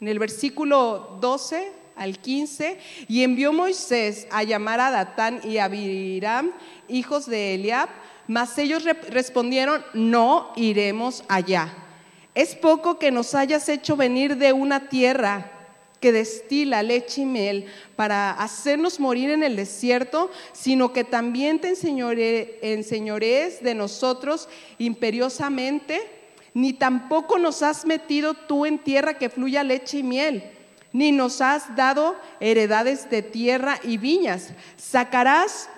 [0.00, 2.78] En el versículo 12 al 15,
[3.08, 6.50] y envió Moisés a llamar a Datán y a Abiram,
[6.88, 7.88] hijos de Eliab,
[8.26, 11.83] mas ellos respondieron, no iremos allá.
[12.34, 15.50] Es poco que nos hayas hecho venir de una tierra
[16.00, 17.66] que destila leche y miel
[17.96, 21.68] para hacernos morir en el desierto, sino que también te
[22.60, 26.02] enseñorees de nosotros imperiosamente,
[26.52, 30.44] ni tampoco nos has metido tú en tierra que fluya leche y miel,
[30.92, 34.50] ni nos has dado heredades de tierra y viñas.
[34.76, 35.70] ¿Sacarás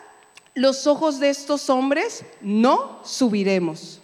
[0.54, 2.24] los ojos de estos hombres?
[2.40, 4.00] No subiremos.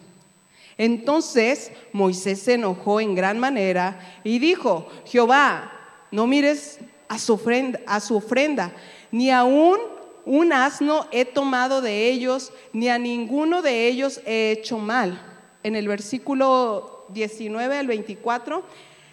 [0.84, 5.72] Entonces Moisés se enojó en gran manera y dijo, Jehová,
[6.10, 8.72] no mires a su ofrenda, a su ofrenda
[9.12, 9.78] ni aún
[10.24, 15.20] un asno he tomado de ellos, ni a ninguno de ellos he hecho mal.
[15.62, 18.64] En el versículo 19 al 24,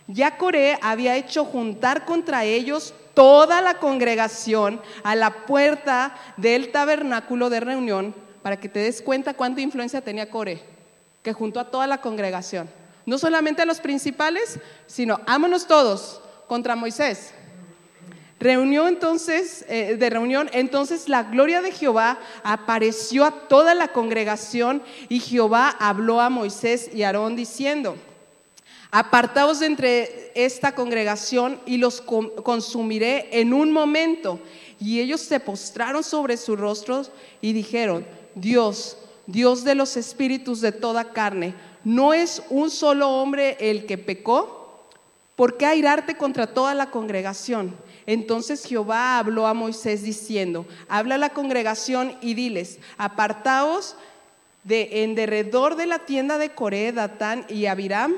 [0.07, 7.49] ya Coré había hecho juntar contra ellos toda la congregación a la puerta del tabernáculo
[7.49, 10.78] de reunión, para que te des cuenta cuánta influencia tenía Coré,
[11.23, 12.69] que juntó a toda la congregación.
[13.05, 17.31] No solamente a los principales, sino ámonos todos, contra Moisés.
[18.39, 24.81] Reunió entonces, eh, de reunión, entonces la gloria de Jehová apareció a toda la congregación
[25.09, 27.97] y Jehová habló a Moisés y Aarón diciendo,
[28.91, 34.39] apartaos de entre esta congregación y los consumiré en un momento.
[34.79, 37.11] Y ellos se postraron sobre sus rostros
[37.41, 38.97] y dijeron, Dios,
[39.31, 41.53] Dios de los espíritus de toda carne,
[41.83, 44.87] ¿no es un solo hombre el que pecó?
[45.35, 47.75] ¿Por qué airarte contra toda la congregación?
[48.07, 53.95] Entonces Jehová habló a Moisés diciendo, habla a la congregación y diles, apartaos
[54.63, 58.15] de en derredor de la tienda de Coré, Datán y Abiram.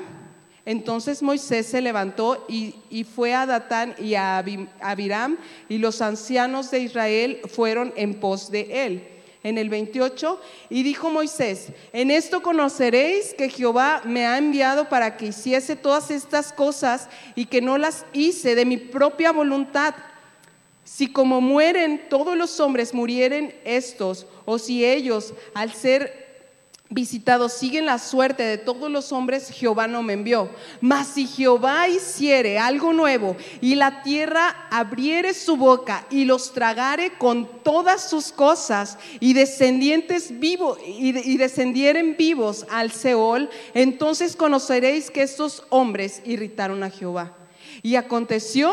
[0.64, 4.42] Entonces Moisés se levantó y, fue a Datán y a
[4.80, 5.36] Abiram
[5.68, 10.40] y los ancianos de Israel fueron en pos de él en el 28,
[10.70, 16.10] y dijo Moisés, en esto conoceréis que Jehová me ha enviado para que hiciese todas
[16.10, 19.94] estas cosas y que no las hice de mi propia voluntad.
[20.84, 26.21] Si como mueren todos los hombres murieren estos, o si ellos al ser
[26.92, 30.50] visitados siguen la suerte de todos los hombres, Jehová no me envió.
[30.80, 37.12] Mas si Jehová hiciere algo nuevo y la tierra abriere su boca y los tragare
[37.18, 45.10] con todas sus cosas y descendientes vivos y, y descendieren vivos al Seol, entonces conoceréis
[45.10, 47.36] que estos hombres irritaron a Jehová.
[47.82, 48.72] Y aconteció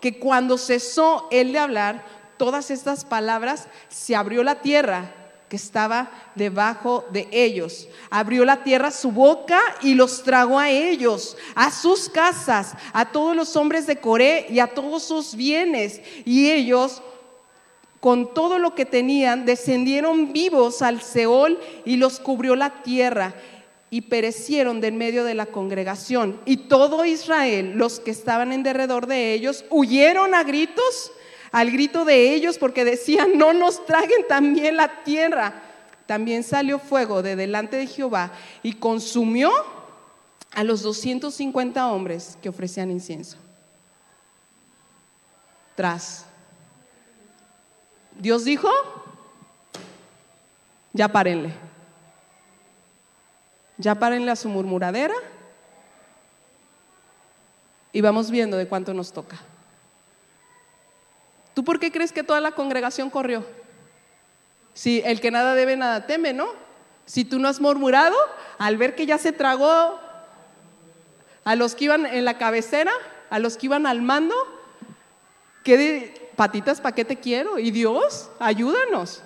[0.00, 2.04] que cuando cesó él de hablar
[2.36, 5.14] todas estas palabras, se abrió la tierra
[5.50, 7.88] que estaba debajo de ellos.
[8.08, 13.34] Abrió la tierra su boca y los tragó a ellos, a sus casas, a todos
[13.34, 16.00] los hombres de Coré y a todos sus bienes.
[16.24, 17.02] Y ellos,
[17.98, 23.34] con todo lo que tenían, descendieron vivos al Seol y los cubrió la tierra
[23.90, 26.40] y perecieron de en medio de la congregación.
[26.44, 31.10] Y todo Israel, los que estaban en derredor de ellos, huyeron a gritos
[31.52, 35.62] al grito de ellos porque decían, no nos traguen también la tierra.
[36.06, 38.32] También salió fuego de delante de Jehová
[38.62, 39.50] y consumió
[40.52, 43.36] a los 250 hombres que ofrecían incienso.
[45.76, 46.26] Tras.
[48.18, 48.68] Dios dijo,
[50.92, 51.52] ya párenle.
[53.78, 55.14] Ya párenle a su murmuradera
[57.92, 59.40] y vamos viendo de cuánto nos toca.
[61.60, 63.44] ¿Tú por qué crees que toda la congregación corrió?
[64.72, 66.48] Si el que nada debe, nada teme, ¿no?
[67.04, 68.16] Si tú no has murmurado
[68.56, 70.00] al ver que ya se tragó
[71.44, 72.92] a los que iban en la cabecera,
[73.28, 74.34] a los que iban al mando,
[75.62, 77.58] ¿qué de patitas, para qué te quiero?
[77.58, 79.22] Y Dios, ayúdanos.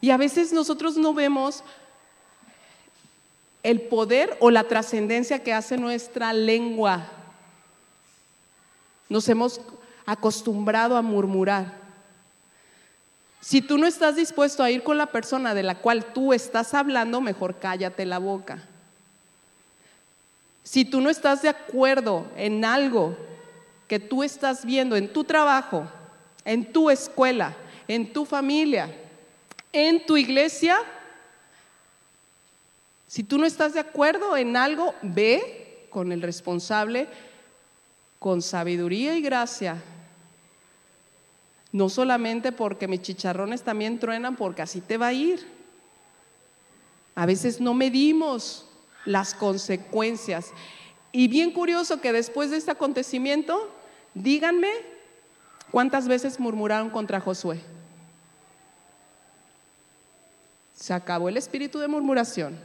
[0.00, 1.62] Y a veces nosotros no vemos
[3.62, 7.06] el poder o la trascendencia que hace nuestra lengua.
[9.08, 9.60] Nos hemos
[10.06, 11.72] acostumbrado a murmurar.
[13.40, 16.72] Si tú no estás dispuesto a ir con la persona de la cual tú estás
[16.74, 18.62] hablando, mejor cállate la boca.
[20.62, 23.16] Si tú no estás de acuerdo en algo
[23.86, 25.86] que tú estás viendo en tu trabajo,
[26.44, 27.54] en tu escuela,
[27.86, 28.94] en tu familia,
[29.72, 30.78] en tu iglesia,
[33.06, 37.08] si tú no estás de acuerdo en algo, ve con el responsable
[38.18, 39.76] con sabiduría y gracia
[41.74, 45.44] no solamente porque mis chicharrones también truenan, porque así te va a ir.
[47.16, 48.64] A veces no medimos
[49.04, 50.52] las consecuencias.
[51.10, 53.68] Y bien curioso que después de este acontecimiento,
[54.14, 54.70] díganme
[55.72, 57.60] cuántas veces murmuraron contra Josué.
[60.76, 62.56] Se acabó el espíritu de murmuración.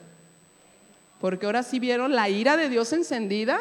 [1.20, 3.60] Porque ahora sí vieron la ira de Dios encendida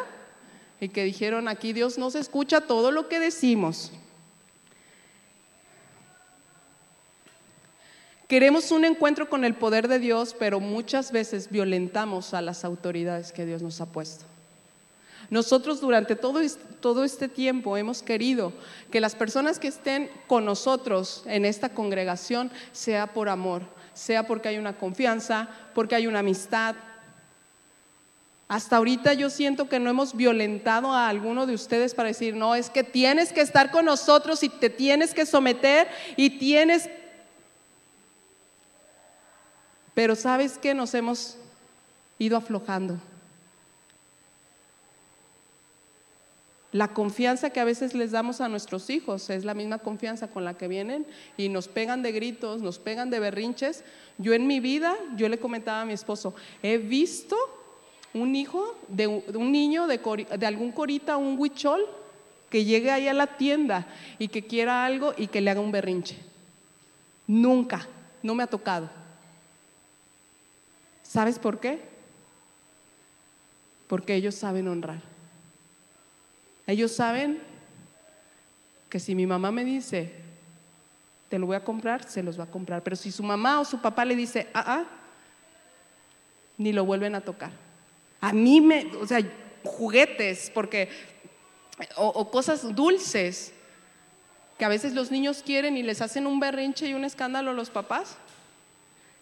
[0.79, 3.93] y que dijeron, aquí Dios no se escucha todo lo que decimos.
[8.29, 13.33] Queremos un encuentro con el poder de Dios, pero muchas veces violentamos a las autoridades
[13.33, 14.27] que Dios nos ha puesto.
[15.31, 16.41] Nosotros durante todo,
[16.81, 18.53] todo este tiempo hemos querido
[18.91, 23.63] que las personas que estén con nosotros en esta congregación sea por amor,
[23.95, 26.77] sea porque hay una confianza, porque hay una amistad.
[28.47, 32.55] Hasta ahorita yo siento que no hemos violentado a alguno de ustedes para decir, no,
[32.55, 36.91] es que tienes que estar con nosotros y te tienes que someter y tienes
[39.99, 41.37] pero sabes que nos hemos
[42.21, 43.01] ido aflojando.
[46.71, 50.45] La confianza que a veces les damos a nuestros hijos es la misma confianza con
[50.45, 51.05] la que vienen
[51.37, 53.83] y nos pegan de gritos, nos pegan de berrinches.
[54.19, 56.33] Yo en mi vida, yo le comentaba a mi esposo,
[56.63, 57.37] he visto
[58.15, 61.85] un hijo de un niño de, algún corita, un huichol,
[62.51, 63.89] que llegue ahí a la tienda
[64.21, 66.17] y que quiera algo y que le haga un berrinche.
[67.27, 67.89] Nunca,
[68.23, 68.98] no me ha tocado.
[71.09, 71.81] ¿Sabes por qué?
[73.89, 75.01] Porque ellos saben honrar.
[76.67, 77.41] Ellos saben
[78.91, 80.13] que si mi mamá me dice,
[81.31, 82.83] te lo voy a comprar, se los va a comprar.
[82.83, 84.85] Pero si su mamá o su papá le dice, ah, ah,
[86.59, 87.53] ni lo vuelven a tocar.
[88.21, 89.21] A mí me, o sea,
[89.65, 90.91] juguetes, porque,
[91.97, 93.55] o, cosas dulces,
[94.59, 97.55] que a veces los niños quieren y les hacen un berrinche y un escándalo a
[97.55, 98.19] los papás.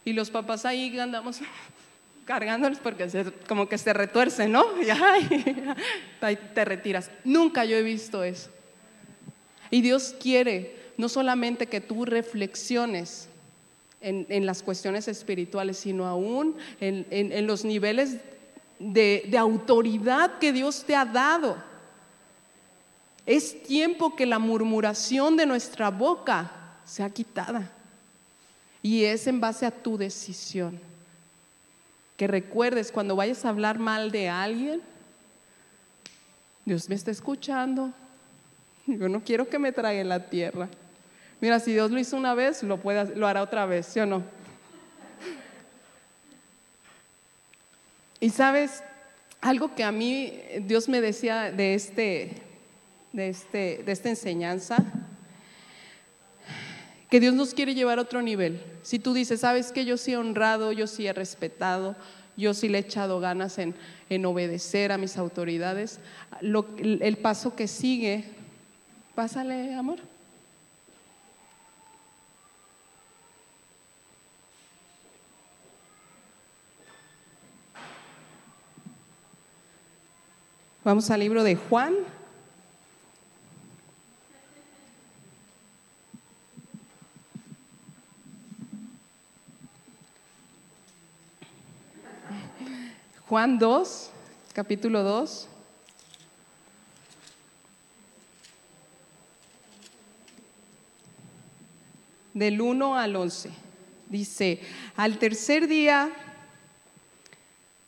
[0.05, 1.41] Y los papás ahí andamos
[2.27, 4.65] cargándolos porque como que se retuercen, ¿no?
[4.83, 4.91] Y
[6.21, 7.11] ahí te retiras.
[7.25, 8.51] Nunca yo he visto eso.
[9.71, 13.29] Y Dios quiere no solamente que tú reflexiones
[14.01, 18.19] en, las cuestiones espirituales, sino aún en, los niveles
[18.79, 21.57] de, de autoridad que Dios te ha dado.
[23.25, 26.53] Es tiempo que la murmuración de nuestra boca
[26.85, 27.69] sea quitada.
[28.81, 30.79] Y es en base a tu decisión.
[32.17, 34.81] Que recuerdes cuando vayas a hablar mal de alguien,
[36.65, 37.93] Dios me está escuchando.
[38.87, 40.69] Yo no quiero que me trague la tierra.
[41.41, 42.81] Mira, si Dios lo hizo una vez, lo,
[43.15, 44.23] lo hará otra vez, ¿sí o no?
[48.19, 48.83] Y sabes,
[49.41, 52.43] algo que a mí Dios me decía de, este,
[53.13, 54.79] de, este, de esta enseñanza,
[57.11, 58.61] que Dios nos quiere llevar a otro nivel.
[58.83, 61.97] Si tú dices, sabes que yo sí he honrado, yo sí he respetado,
[62.37, 63.75] yo sí le he echado ganas en,
[64.11, 66.01] en obedecer a mis autoridades,
[66.41, 68.25] el paso que sigue,
[69.15, 69.99] pásale, amor.
[80.87, 81.95] Vamos al libro de Juan.
[93.29, 94.11] Juan 2,
[94.53, 95.49] capítulo 2.
[102.35, 103.51] Del 1 al 11.
[104.09, 104.61] Dice,
[104.95, 106.09] al tercer día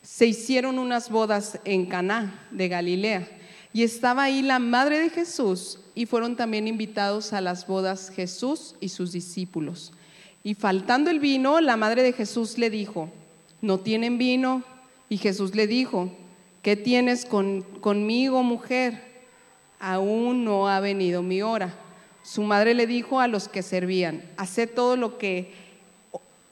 [0.02, 3.28] se hicieron unas bodas en Caná de Galilea
[3.72, 8.74] y estaba ahí la madre de Jesús y fueron también invitados a las bodas Jesús
[8.80, 9.92] y sus discípulos.
[10.42, 13.08] Y faltando el vino, la madre de Jesús le dijo,
[13.60, 14.64] ¿no tienen vino?
[15.08, 16.10] Y Jesús le dijo,
[16.62, 19.02] ¿qué tienes conmigo, mujer?
[19.80, 21.74] Aún no ha venido mi hora.
[22.22, 25.52] Su madre le dijo a los que servían, haced todo lo que,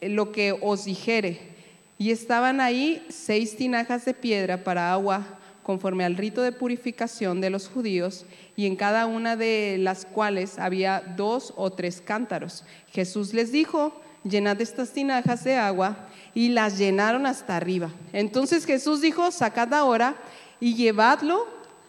[0.00, 1.54] lo que os dijere.
[1.98, 5.36] Y estaban ahí seis tinajas de piedra para agua
[5.66, 10.60] conforme al rito de purificación de los judíos, y en cada una de las cuales
[10.60, 12.62] había dos o tres cántaros.
[12.92, 13.92] Jesús les dijo,
[14.22, 17.90] llenad estas tinajas de agua, y las llenaron hasta arriba.
[18.12, 20.16] Entonces Jesús dijo, sacad ahora
[20.60, 21.46] y llevadlo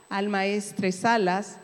[0.08, 1.58] al maestresalas,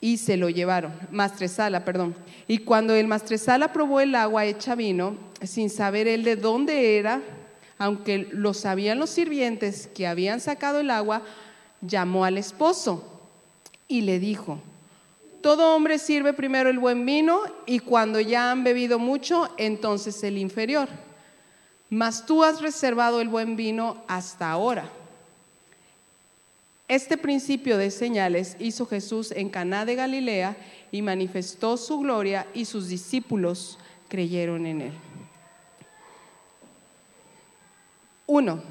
[0.00, 2.14] y se lo llevaron, maestresala, perdón.
[2.48, 7.20] Y cuando el maestresala probó el agua hecha vino, sin saber él de dónde era,
[7.76, 11.20] aunque lo sabían los sirvientes que habían sacado el agua,
[11.82, 13.20] llamó al esposo
[13.88, 14.58] y le dijo,
[15.42, 20.38] todo hombre sirve primero el buen vino y cuando ya han bebido mucho, entonces el
[20.38, 20.88] inferior.
[21.88, 24.90] Mas tú has reservado el buen vino hasta ahora.
[26.88, 30.56] Este principio de señales hizo Jesús en Caná de Galilea
[30.92, 33.78] y manifestó su gloria y sus discípulos
[34.08, 34.92] creyeron en él.
[38.26, 38.62] Uno,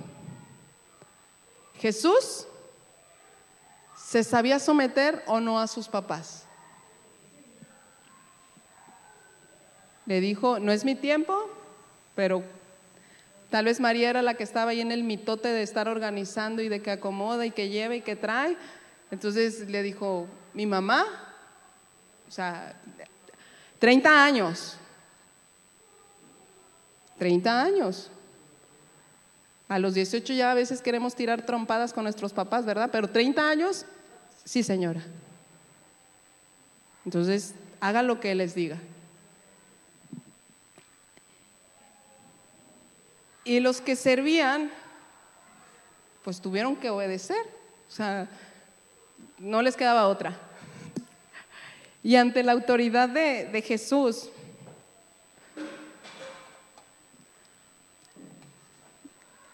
[1.80, 2.45] Jesús
[3.97, 6.45] se sabía someter o no a sus papás.
[10.05, 11.49] Le dijo, no es mi tiempo,
[12.16, 12.43] pero
[13.55, 16.67] tal vez María era la que estaba ahí en el mitote de estar organizando y
[16.67, 18.57] de que acomoda y que lleva y que trae.
[19.11, 21.05] Entonces le dijo, mi mamá,
[22.27, 22.75] o sea,
[23.79, 24.75] 30 años,
[27.17, 28.11] 30 años.
[29.69, 32.89] A los 18 ya a veces queremos tirar trompadas con nuestros papás, ¿verdad?
[32.91, 33.85] Pero 30 años,
[34.43, 35.01] sí señora.
[37.05, 38.79] Entonces, haga lo que les diga.
[43.45, 44.71] Y los que servían,
[46.23, 47.37] pues tuvieron que obedecer.
[47.87, 48.27] O sea,
[49.37, 50.35] no les quedaba otra.
[52.03, 54.29] Y ante la autoridad de, de Jesús,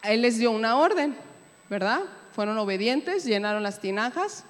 [0.03, 1.15] Él les dio una orden,
[1.69, 2.01] ¿verdad?
[2.33, 4.45] Fueron obedientes, llenaron las tinajas.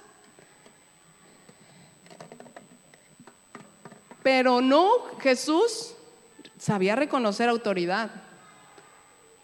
[4.22, 4.88] Pero no,
[5.20, 5.94] Jesús
[6.58, 8.21] sabía reconocer autoridad.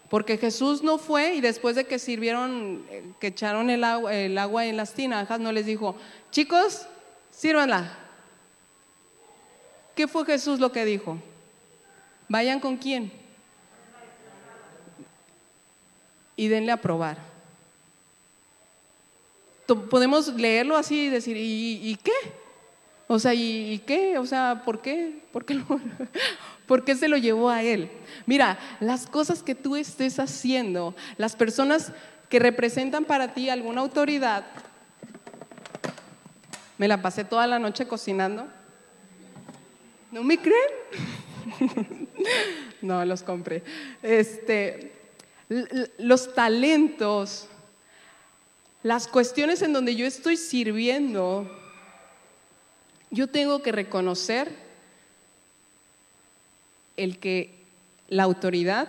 [0.09, 4.75] Porque Jesús no fue y después de que sirvieron, eh, que echaron el agua, en
[4.75, 5.95] las tinajas, no les dijo,
[6.31, 6.87] chicos,
[7.31, 7.95] sírvanla.
[9.95, 11.19] ¿Qué fue Jesús lo que dijo?
[12.27, 13.11] Vayan con quién.
[16.35, 17.17] Y denle a probar.
[19.91, 22.13] Podemos leerlo así y decir, ¿y, qué?
[23.07, 24.17] O sea, ¿y, qué?
[24.17, 25.21] O sea, ¿por qué?
[25.31, 25.61] ¿Por qué,
[26.69, 27.89] ¿Por qué se lo llevó a él?
[28.27, 31.91] Mira, las cosas que tú estés haciendo, las personas
[32.29, 34.45] que representan para ti alguna autoridad,
[36.77, 38.47] me la pasé toda la noche cocinando.
[40.11, 40.69] ¿No me creen?
[42.83, 43.63] no, los compré.
[44.03, 44.91] Este,
[45.97, 47.47] los talentos,
[48.83, 51.49] las cuestiones en donde yo estoy sirviendo,
[53.09, 54.68] yo tengo que reconocer
[57.03, 57.53] el que
[58.07, 58.87] la autoridad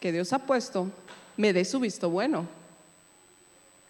[0.00, 0.90] que Dios ha puesto
[1.36, 2.46] me dé su visto bueno.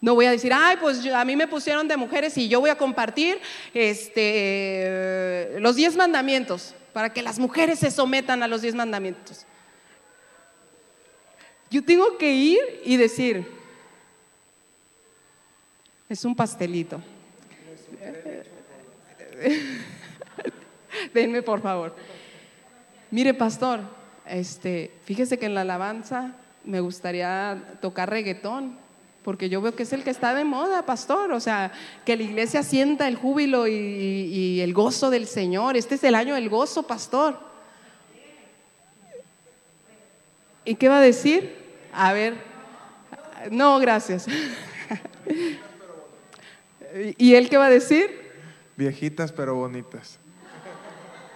[0.00, 2.70] No voy a decir, ay, pues a mí me pusieron de mujeres y yo voy
[2.70, 3.38] a compartir
[3.72, 9.46] este, los diez mandamientos para que las mujeres se sometan a los diez mandamientos.
[11.70, 13.46] Yo tengo que ir y decir,
[16.08, 17.00] es un pastelito.
[21.14, 21.96] Denme por favor.
[23.14, 23.78] Mire, pastor,
[24.26, 26.32] este, fíjese que en la alabanza
[26.64, 28.76] me gustaría tocar reggaetón,
[29.22, 31.30] porque yo veo que es el que está de moda, pastor.
[31.30, 31.70] O sea,
[32.04, 35.76] que la iglesia sienta el júbilo y, y el gozo del Señor.
[35.76, 37.38] Este es el año del gozo, pastor.
[40.64, 41.54] ¿Y qué va a decir?
[41.92, 42.34] A ver,
[43.48, 44.26] no, gracias.
[47.16, 48.10] ¿Y él qué va a decir?
[48.76, 50.18] Viejitas pero bonitas.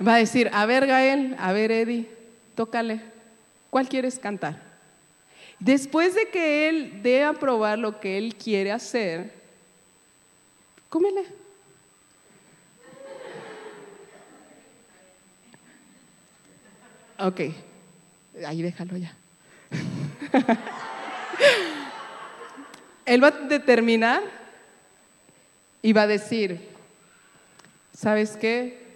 [0.07, 2.09] Va a decir, a ver Gael, a ver Eddie,
[2.55, 3.01] tócale.
[3.71, 4.61] ¿Cuál quieres cantar?
[5.59, 9.33] Después de que él dé a probar lo que él quiere hacer,
[10.89, 11.25] cómele.
[17.19, 17.41] Ok,
[18.47, 19.13] ahí déjalo ya.
[23.05, 24.23] él va a determinar
[25.83, 26.61] y va a decir,
[27.93, 28.88] ¿sabes qué?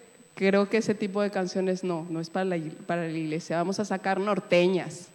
[0.42, 3.58] Creo que ese tipo de canciones no, no es para la, para la iglesia.
[3.58, 5.06] Vamos a sacar norteñas.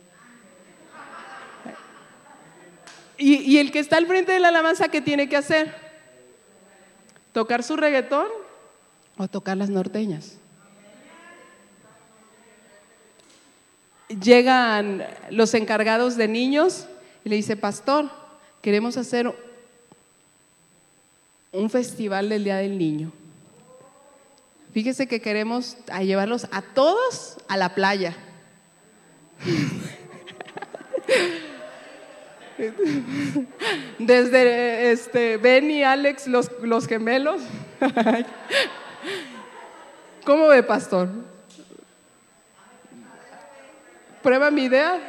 [3.18, 5.76] Y, el que está al frente de la alabanza, ¿qué tiene que hacer?
[7.34, 8.28] ¿Tocar su reggaetón
[9.18, 10.38] o tocar las norteñas?
[14.08, 16.88] Llegan los encargados de niños
[17.26, 18.10] y le dice, pastor,
[18.62, 19.30] queremos hacer
[21.52, 23.12] un festival del Día del Niño.
[24.78, 28.16] Fíjese que queremos llevarlos a todos a la playa.
[33.98, 37.42] Desde este, Ben y Alex, los, los gemelos.
[40.24, 41.10] ¿Cómo ve, pastor?
[44.22, 45.00] ¿Prueba mi idea?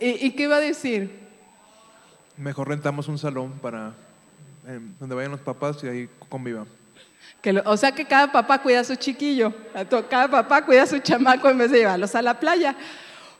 [0.00, 1.28] ¿Y, ¿Y qué va a decir?
[2.38, 3.92] Mejor rentamos un salón para
[4.98, 6.66] donde vayan los papás y ahí convivan.
[7.40, 9.52] Que o sea que cada papá cuida a su chiquillo,
[10.10, 12.74] cada papá cuida a su chamaco en vez de llevarlos a la playa.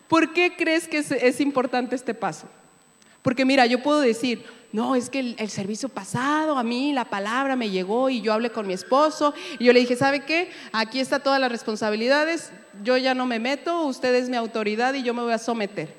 [0.08, 2.48] ¿Por qué crees que es, importante este paso?
[3.22, 7.06] Porque mira, yo puedo decir, no, es que el, el, servicio pasado, a mí la
[7.06, 10.50] palabra me llegó y yo hablé con mi esposo y yo le dije, ¿sabe qué?
[10.72, 12.52] Aquí está todas las responsabilidades,
[12.84, 15.92] yo ya no me meto, usted es mi autoridad y yo me voy a someter.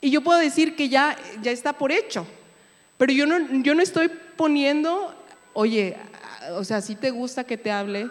[0.00, 2.26] Y yo puedo decir que ya, ya está por hecho,
[2.98, 5.14] pero yo no, yo no estoy poniendo,
[5.54, 5.96] oye,
[6.52, 8.10] o sea, si te gusta que te hable,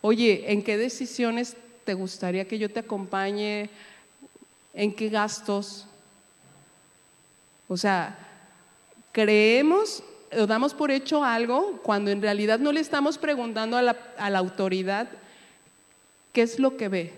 [0.00, 3.68] oye, ¿en qué decisiones te gustaría que yo te acompañe?
[4.72, 5.86] ¿En qué gastos?
[7.68, 8.16] O sea,
[9.10, 10.04] creemos
[10.38, 14.30] o damos por hecho algo cuando en realidad no le estamos preguntando a la, a
[14.30, 15.08] la autoridad
[16.32, 17.12] qué es lo que ve,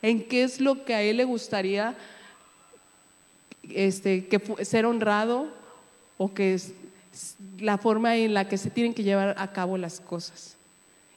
[0.00, 1.94] en qué es lo que a él le gustaría
[3.74, 5.48] este, que ser honrado
[6.18, 6.72] o que es
[7.58, 10.56] la forma en la que se tienen que llevar a cabo las cosas.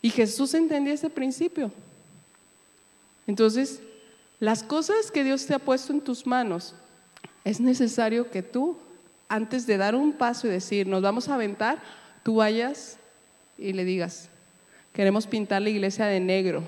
[0.01, 1.71] Y Jesús entendía ese principio.
[3.27, 3.79] Entonces,
[4.39, 6.75] las cosas que Dios te ha puesto en tus manos,
[7.45, 8.77] es necesario que tú,
[9.29, 11.79] antes de dar un paso y decir, nos vamos a aventar,
[12.23, 12.97] tú vayas
[13.57, 14.29] y le digas,
[14.93, 16.63] queremos pintar la iglesia de negro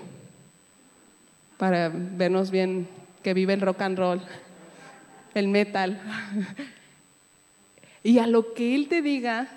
[1.57, 2.87] para vernos bien
[3.23, 4.21] que vive el rock and roll
[5.35, 6.01] el metal.
[8.05, 9.49] Y a lo que Él te diga,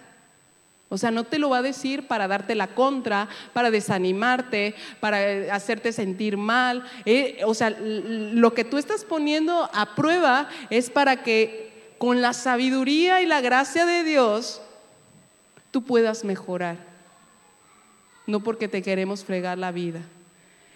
[0.89, 5.31] O sea, no te lo va a decir para darte la contra, para desanimarte, para
[5.31, 6.83] eh, hacerte sentir mal.
[7.05, 12.33] Eh, o sea, lo que tú estás poniendo a prueba es para que con la
[12.33, 14.63] sabiduría y la gracia de Dios
[15.71, 16.79] tú puedas mejorar.
[18.27, 20.01] No porque te queremos fregar la vida.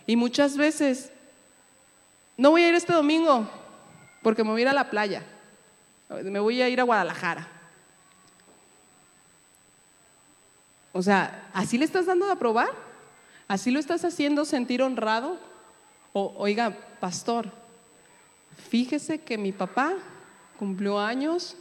[0.07, 1.11] Y muchas veces,
[2.37, 3.49] no voy a ir este domingo
[4.23, 5.23] porque me voy a ir a la playa.
[6.25, 7.49] Me voy a ir a Guadalajara.
[10.93, 12.71] O sea, ¿así le estás dando de aprobar?
[13.49, 15.39] ¿Así lo estás haciendo sentir honrado?
[16.13, 17.51] O, oiga, pastor,
[18.69, 19.95] fíjese que mi papá
[20.59, 21.57] cumplió años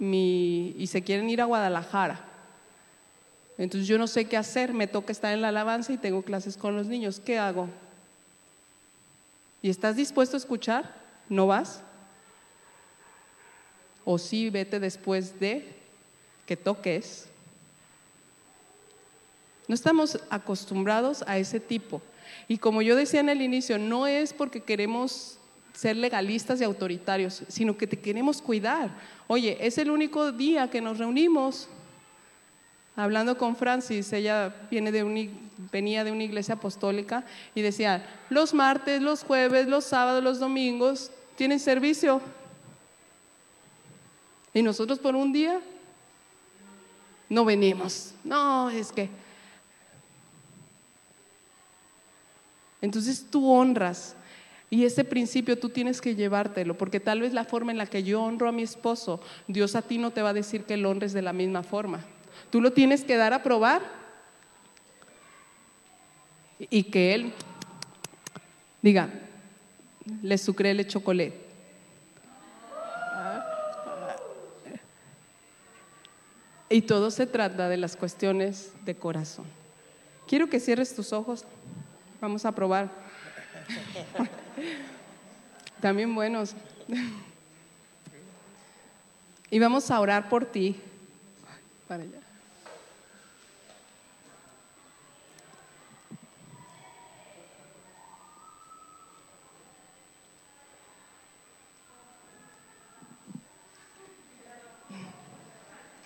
[0.00, 2.24] y se quieren ir a Guadalajara.
[3.56, 6.56] Entonces yo no sé qué hacer, me toca estar en la alabanza y tengo clases
[6.56, 7.20] con los niños.
[7.20, 7.68] ¿Qué hago?
[9.62, 11.07] ¿Y estás dispuesto a escuchar?
[11.28, 11.82] ¿No vas?
[14.04, 15.74] O sí, vete después de
[16.46, 17.28] que toques
[19.68, 22.00] no estamos acostumbrados a ese tipo.
[22.48, 25.36] Y como yo decía en el inicio, no es porque queremos
[25.74, 28.90] ser legalistas y autoritarios, sino que te queremos cuidar.
[29.26, 31.68] Oye, es el único día que nos reunimos.
[32.96, 35.30] Hablando con Francis, ella viene de
[35.70, 37.24] venía de una iglesia apostólica
[37.54, 42.20] y decía, los martes, los jueves, los sábados, los domingos tienen servicio.
[44.52, 45.60] Y nosotros por un día
[47.28, 48.12] no venimos.
[48.24, 49.08] No, es que
[52.80, 54.14] Entonces tú honras.
[54.70, 58.02] Y ese principio tú tienes que llevártelo, porque tal vez la forma en la que
[58.02, 60.90] yo honro a mi esposo, Dios a ti no te va a decir que lo
[60.90, 62.04] honres de la misma forma.
[62.50, 63.80] Tú lo tienes que dar a probar
[66.58, 67.32] y que Él
[68.82, 69.08] diga,
[70.22, 71.48] le sucre el chocolate.
[76.70, 79.46] Y todo se trata de las cuestiones de corazón.
[80.26, 81.44] Quiero que cierres tus ojos.
[82.20, 82.90] Vamos a probar.
[85.80, 86.54] También buenos.
[89.50, 90.76] Y vamos a orar por ti.
[91.86, 92.20] Para allá.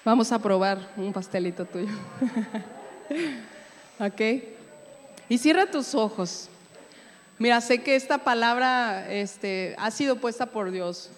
[0.05, 1.93] Vamos a probar un pastelito tuyo.
[4.01, 4.21] ¿Ok?
[5.29, 6.49] Y cierra tus ojos.
[7.39, 11.11] Mira, sé que esta palabra este, ha sido puesta por Dios.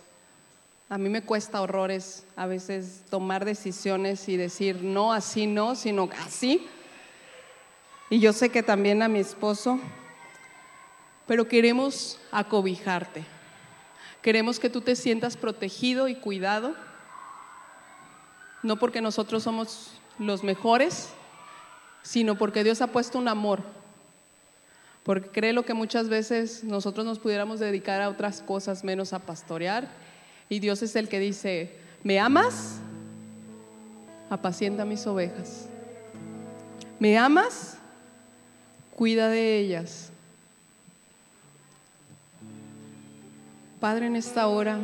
[0.91, 6.11] A mí me cuesta horrores a veces tomar decisiones y decir no, así no, sino
[6.23, 6.67] así.
[8.11, 9.81] Y yo sé que también a mi esposo,
[11.27, 13.25] pero queremos acobijarte.
[14.21, 16.75] Queremos que tú te sientas protegido y cuidado,
[18.65, 21.11] no porque nosotros somos los mejores,
[22.03, 23.63] sino porque Dios ha puesto un amor
[25.05, 29.87] porque créelo que muchas veces nosotros nos pudiéramos dedicar a otras cosas menos a pastorear.
[30.49, 32.79] Y Dios es el que dice, ¿me amas?
[34.31, 35.67] Apacienta mis ovejas.
[36.99, 37.77] ¿Me amas?
[38.97, 40.11] Cuida de ellas.
[43.79, 44.79] Padre, en esta hora